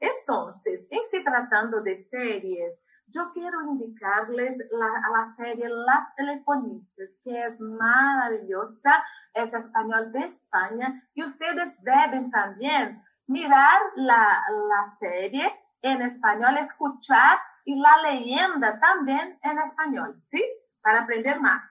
Entonces, 0.00 0.86
en 0.90 1.10
se 1.10 1.20
tratando 1.22 1.80
de 1.80 2.04
series, 2.10 2.78
yo 3.08 3.32
quiero 3.32 3.62
indicarles 3.62 4.56
la, 4.70 4.86
a 4.86 5.10
la 5.10 5.36
serie 5.36 5.68
Las 5.68 6.14
Telefonistas, 6.16 7.08
que 7.22 7.44
es 7.46 7.60
maravillosa, 7.60 9.04
es 9.34 9.52
español 9.52 10.12
de 10.12 10.20
España, 10.26 11.02
y 11.14 11.24
ustedes 11.24 11.74
deben 11.82 12.30
también 12.30 13.02
mirar 13.26 13.80
la, 13.96 14.42
la 14.68 14.96
serie 14.98 15.52
en 15.82 16.02
español, 16.02 16.56
escuchar 16.58 17.38
y 17.64 17.80
la 17.80 18.10
leyenda 18.10 18.78
también 18.78 19.38
en 19.42 19.58
español, 19.58 20.22
¿sí? 20.30 20.42
Para 20.82 21.02
aprender 21.02 21.40
más. 21.40 21.62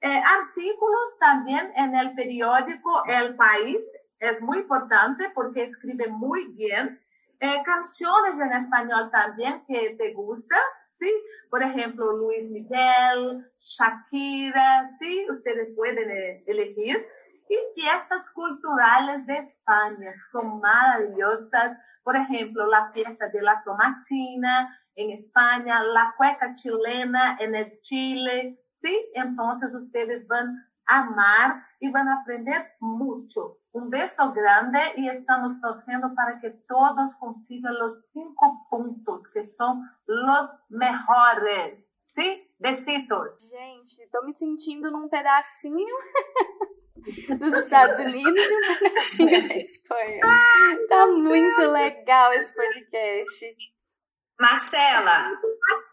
Eh, 0.00 0.08
artículos 0.08 1.18
también 1.20 1.72
en 1.76 1.94
el 1.94 2.14
periódico 2.14 3.04
El 3.06 3.36
País, 3.36 3.78
es 4.18 4.40
muy 4.40 4.58
importante 4.58 5.30
porque 5.34 5.64
escribe 5.64 6.08
muy 6.08 6.46
bien. 6.54 7.00
Eh, 7.40 7.62
canciones 7.64 8.34
en 8.40 8.52
español 8.64 9.10
también 9.10 9.64
que 9.66 9.96
te 9.98 10.12
gusta, 10.12 10.56
¿sí? 10.98 11.10
Por 11.50 11.62
ejemplo, 11.62 12.16
Luis 12.16 12.48
Miguel, 12.48 13.44
Shakira, 13.58 14.90
¿sí? 15.00 15.26
Ustedes 15.28 15.74
pueden 15.74 16.08
eh, 16.08 16.44
elegir. 16.46 17.04
Y 17.48 17.80
fiestas 17.80 18.30
culturales 18.32 19.26
de 19.26 19.38
España 19.38 20.14
son 20.30 20.60
maravillosas. 20.60 21.78
Por 22.04 22.14
ejemplo, 22.16 22.66
la 22.68 22.92
fiesta 22.92 23.28
de 23.28 23.42
la 23.42 23.60
tomatina, 23.64 24.78
en 24.94 25.10
España, 25.10 25.82
la 25.82 26.14
cueca 26.16 26.54
chilena 26.56 27.36
en 27.40 27.54
el 27.54 27.80
Chile, 27.82 28.58
¿sí? 28.80 29.10
Entonces 29.14 29.72
ustedes 29.74 30.26
van 30.26 30.48
a 30.86 31.00
amar 31.00 31.64
y 31.80 31.90
van 31.90 32.08
a 32.08 32.20
aprender 32.20 32.72
mucho. 32.80 33.58
Un 33.72 33.88
beso 33.88 34.32
grande 34.32 34.78
y 34.96 35.08
estamos 35.08 35.60
torciendo 35.60 36.14
para 36.14 36.40
que 36.40 36.50
todos 36.68 37.14
consigan 37.18 37.74
los 37.78 38.04
cinco 38.12 38.66
puntos 38.70 39.22
que 39.32 39.46
son 39.56 39.88
los 40.06 40.50
mejores. 40.68 41.84
¿Sí? 42.14 42.42
Besitos. 42.58 43.40
Gente, 43.50 44.08
tô 44.12 44.22
me 44.24 44.34
sentindo 44.34 44.90
num 44.90 45.08
pedacinho 45.08 45.96
dos 47.38 47.54
Estados 47.54 47.98
Unidos 47.98 48.44
e 48.50 48.56
um 48.56 48.78
pedacinho 48.78 49.48
da 49.48 49.56
Espanha. 49.56 50.20
Tá 50.88 51.06
muito 51.08 51.60
legal 51.72 52.32
esse 52.34 52.54
podcast. 52.54 53.71
Marcela, 54.40 55.30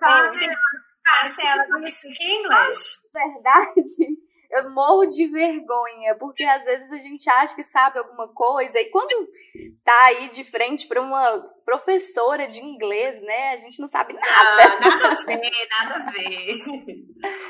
Marcela, 0.01 1.65
do 1.67 1.79
you 1.79 1.89
speak 1.89 2.17
English? 2.21 2.97
Verdade, 3.13 3.83
eu 4.51 4.69
morro 4.71 5.05
de 5.05 5.27
vergonha, 5.27 6.15
porque 6.15 6.43
às 6.43 6.65
vezes 6.65 6.91
a 6.91 6.97
gente 6.97 7.29
acha 7.29 7.55
que 7.55 7.63
sabe 7.63 7.99
alguma 7.99 8.27
coisa 8.29 8.79
e 8.79 8.89
quando 8.89 9.27
tá 9.83 10.05
aí 10.05 10.29
de 10.29 10.43
frente 10.43 10.87
para 10.87 11.01
uma 11.01 11.39
professora 11.65 12.47
de 12.47 12.59
inglês, 12.61 13.21
né, 13.21 13.53
a 13.53 13.59
gente 13.59 13.79
não 13.79 13.87
sabe 13.87 14.13
nada. 14.13 14.27
Ah, 14.27 14.79
nada 14.79 15.07
a 15.07 15.25
ver, 15.25 15.67
nada 15.69 15.95
a 15.95 16.11
ver. 16.11 16.57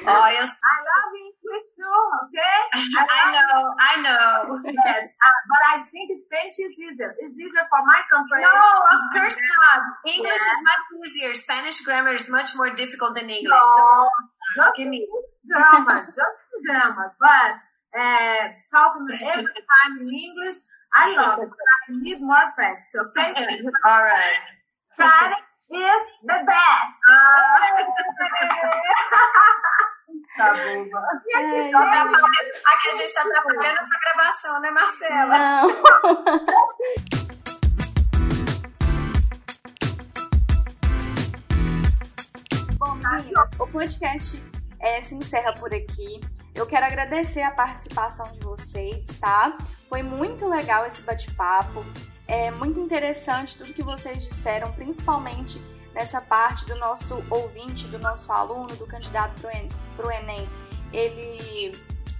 oh, 0.05 0.27
eu... 0.27 0.43
I 0.43 0.77
love 0.81 1.28
okay? 1.49 2.57
I, 2.73 3.25
know, 3.33 3.57
I 3.79 3.93
know. 4.01 4.61
Yes, 4.65 5.03
uh, 5.25 5.39
but 5.49 5.61
I 5.69 5.75
think 5.89 6.11
Spanish 6.25 6.57
is 6.59 6.73
easier. 6.77 7.15
It's 7.17 7.35
easier 7.35 7.65
for 7.69 7.81
my 7.85 8.01
comprehension. 8.05 8.53
No, 8.53 8.69
of 8.93 9.01
course 9.13 9.37
not. 9.37 9.79
English 10.05 10.41
yeah. 10.41 10.53
is 10.53 10.59
much 10.63 10.83
easier. 11.01 11.31
Spanish 11.33 11.81
grammar 11.81 12.13
is 12.13 12.29
much 12.29 12.55
more 12.55 12.69
difficult 12.73 13.15
than 13.15 13.29
English. 13.29 13.67
No, 13.77 14.09
just 14.55 14.77
give 14.77 14.87
me 14.87 15.07
drama, 15.47 16.05
just 16.17 16.37
drama. 16.65 17.13
But 17.19 17.53
uh, 17.95 18.43
talking 18.69 19.07
every 19.09 19.61
time 19.65 19.93
in 20.01 20.09
English, 20.09 20.59
I 20.93 21.15
love 21.17 21.39
it. 21.39 21.49
But 21.49 21.69
I 21.69 22.01
need 22.01 22.21
more 22.21 22.47
practice, 22.55 22.93
okay? 22.93 23.33
All 23.85 24.03
right. 24.03 24.41
Karen 24.97 25.33
is 25.71 26.05
the 26.23 26.37
best. 26.45 26.93
Tá 30.39 30.53
boba. 30.53 31.03
É, 31.35 31.69
tá 31.69 32.05
Aqui 32.05 32.87
a 32.87 32.93
gente 32.93 33.13
tá 33.13 33.23
trabalhando 33.23 33.77
essa 33.77 33.99
gravação, 33.99 34.61
né, 34.61 34.71
Marcela? 34.71 35.37
Não. 35.37 35.67
Bom, 42.79 42.95
meninas, 42.95 43.49
o 43.59 43.67
podcast 43.67 44.41
é, 44.79 45.01
se 45.01 45.13
encerra 45.13 45.53
por 45.55 45.75
aqui. 45.75 46.21
Eu 46.55 46.65
quero 46.65 46.85
agradecer 46.85 47.41
a 47.41 47.51
participação 47.51 48.31
de 48.31 48.39
vocês, 48.39 49.07
tá? 49.19 49.57
Foi 49.89 50.01
muito 50.01 50.47
legal 50.47 50.85
esse 50.85 51.01
bate-papo. 51.01 51.83
É 52.25 52.49
muito 52.49 52.79
interessante 52.79 53.57
tudo 53.57 53.73
que 53.73 53.83
vocês 53.83 54.23
disseram, 54.23 54.71
principalmente 54.71 55.61
nessa 55.99 56.21
parte 56.21 56.65
do 56.65 56.75
nosso 56.77 57.21
ouvinte, 57.29 57.85
do 57.87 57.99
nosso 57.99 58.31
aluno, 58.31 58.73
do 58.77 58.87
candidato 58.87 59.41
para 59.97 60.07
o 60.07 60.11
Enem, 60.11 60.47
ele 60.93 61.73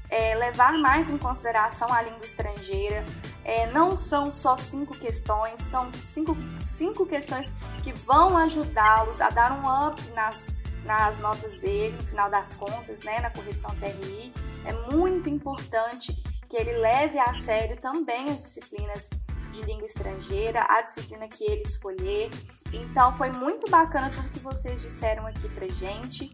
é, 0.10 0.36
levar 0.36 0.74
mais 0.74 1.10
em 1.10 1.18
consideração 1.18 1.92
a 1.94 2.02
língua 2.02 2.26
estrangeira. 2.26 3.06
É, 3.46 3.68
não 3.68 3.96
são 3.96 4.34
só 4.34 4.58
cinco 4.58 4.96
questões, 4.98 5.62
são 5.62 5.90
cinco, 5.94 6.36
cinco 6.60 7.06
questões 7.06 7.50
que 7.82 7.94
vão 7.94 8.38
ajudá-los 8.38 9.22
a 9.22 9.30
dar 9.30 9.54
um 9.54 9.88
up 9.88 10.02
nas, 10.12 10.48
nas 10.84 11.18
notas 11.20 11.56
dele, 11.58 11.96
no 11.96 12.04
final 12.04 12.30
das 12.30 12.56
contas, 12.56 13.00
né, 13.06 13.22
na 13.22 13.30
correção 13.30 13.74
TRI. 13.78 14.34
É 14.66 14.94
muito 14.94 15.30
importante 15.30 16.14
que 16.50 16.58
ele 16.58 16.74
leve 16.74 17.18
a 17.18 17.34
sério 17.34 17.78
também 17.78 18.26
as 18.26 18.38
disciplinas 18.40 19.10
de 19.52 19.62
língua 19.62 19.86
estrangeira, 19.86 20.66
a 20.70 20.82
disciplina 20.82 21.28
que 21.28 21.44
ele 21.44 21.64
escolher. 21.64 22.30
Então 22.72 23.16
foi 23.18 23.32
muito 23.32 23.70
bacana 23.70 24.10
tudo 24.10 24.30
que 24.30 24.40
vocês 24.40 24.82
disseram 24.82 25.26
aqui 25.26 25.48
pra 25.50 25.68
gente. 25.68 26.32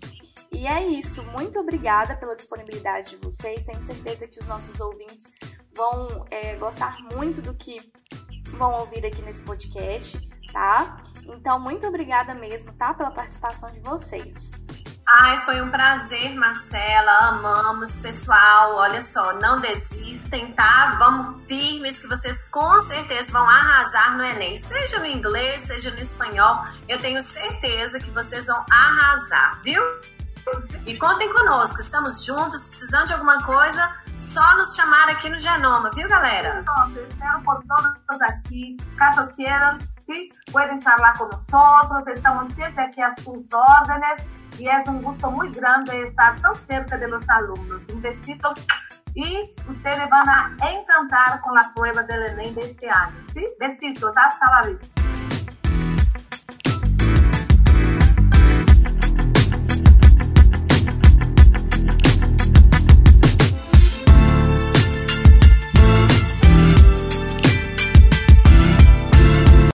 E 0.51 0.67
é 0.67 0.87
isso, 0.87 1.21
muito 1.37 1.59
obrigada 1.59 2.15
pela 2.15 2.35
disponibilidade 2.35 3.11
de 3.11 3.17
vocês. 3.17 3.63
Tenho 3.63 3.81
certeza 3.81 4.27
que 4.27 4.39
os 4.39 4.45
nossos 4.45 4.79
ouvintes 4.79 5.29
vão 5.75 6.25
é, 6.31 6.55
gostar 6.55 6.97
muito 7.13 7.41
do 7.41 7.53
que 7.53 7.77
vão 8.51 8.73
ouvir 8.79 9.05
aqui 9.05 9.21
nesse 9.21 9.41
podcast, 9.41 10.17
tá? 10.53 11.03
Então, 11.25 11.59
muito 11.59 11.85
obrigada 11.87 12.33
mesmo, 12.33 12.71
tá? 12.73 12.93
Pela 12.93 13.11
participação 13.11 13.71
de 13.71 13.79
vocês. 13.81 14.49
Ai, 15.07 15.37
foi 15.41 15.61
um 15.61 15.69
prazer, 15.69 16.33
Marcela. 16.33 17.27
Amamos, 17.27 17.95
pessoal. 17.97 18.75
Olha 18.75 19.01
só, 19.01 19.33
não 19.33 19.57
desistem, 19.57 20.51
tá? 20.53 20.95
Vamos 20.97 21.45
firmes 21.45 21.99
que 21.99 22.07
vocês 22.07 22.43
com 22.49 22.79
certeza 22.79 23.31
vão 23.31 23.47
arrasar 23.47 24.17
no 24.17 24.23
Enem, 24.23 24.57
seja 24.57 24.97
no 24.99 25.05
inglês, 25.05 25.61
seja 25.61 25.91
no 25.91 25.99
espanhol. 25.99 26.63
Eu 26.89 26.97
tenho 26.97 27.21
certeza 27.21 27.99
que 27.99 28.09
vocês 28.09 28.47
vão 28.47 28.65
arrasar, 28.71 29.61
viu? 29.61 29.81
E 30.87 30.97
contem 30.97 31.31
conosco, 31.31 31.79
estamos 31.79 32.25
juntos, 32.25 32.65
precisando 32.65 33.05
de 33.05 33.13
alguma 33.13 33.43
coisa, 33.43 33.91
só 34.17 34.57
nos 34.57 34.75
chamar 34.75 35.09
aqui 35.09 35.29
no 35.29 35.37
Genoma, 35.37 35.89
viu, 35.91 36.07
galera? 36.07 36.61
Então, 36.61 37.03
espero 37.09 37.41
por 37.43 37.63
todos 37.63 38.21
aqui. 38.21 38.77
Caso 38.97 39.27
queiram, 39.35 39.77
pueden 40.51 40.81
falar 40.81 41.13
com 41.17 41.29
nós. 41.51 42.07
Estamos 42.07 42.53
sempre 42.53 42.83
aqui 42.83 43.01
a 43.01 43.13
suas 43.19 43.45
ordens 43.51 44.34
e 44.59 44.67
é 44.67 44.83
um 44.87 45.01
gosto 45.01 45.31
muito 45.31 45.59
grande 45.59 45.95
estar 46.07 46.39
tão 46.41 46.53
cerca 46.55 46.97
de 46.97 47.07
los 47.07 47.27
alunos. 47.29 47.81
Um 47.93 47.99
besito 47.99 48.49
e 49.15 49.53
vocês 49.65 50.09
vão 50.09 50.23
a 50.27 50.71
encantar 50.71 51.41
com 51.41 51.57
a 51.57 51.63
prova 51.73 52.03
del 52.03 52.23
Enem 52.27 52.53
deste 52.53 52.85
ano. 52.85 53.13
¿sí? 53.33 53.47
Besitos, 53.59 54.11
hasta 54.15 54.45
la 54.51 54.61
vista. 54.67 55.24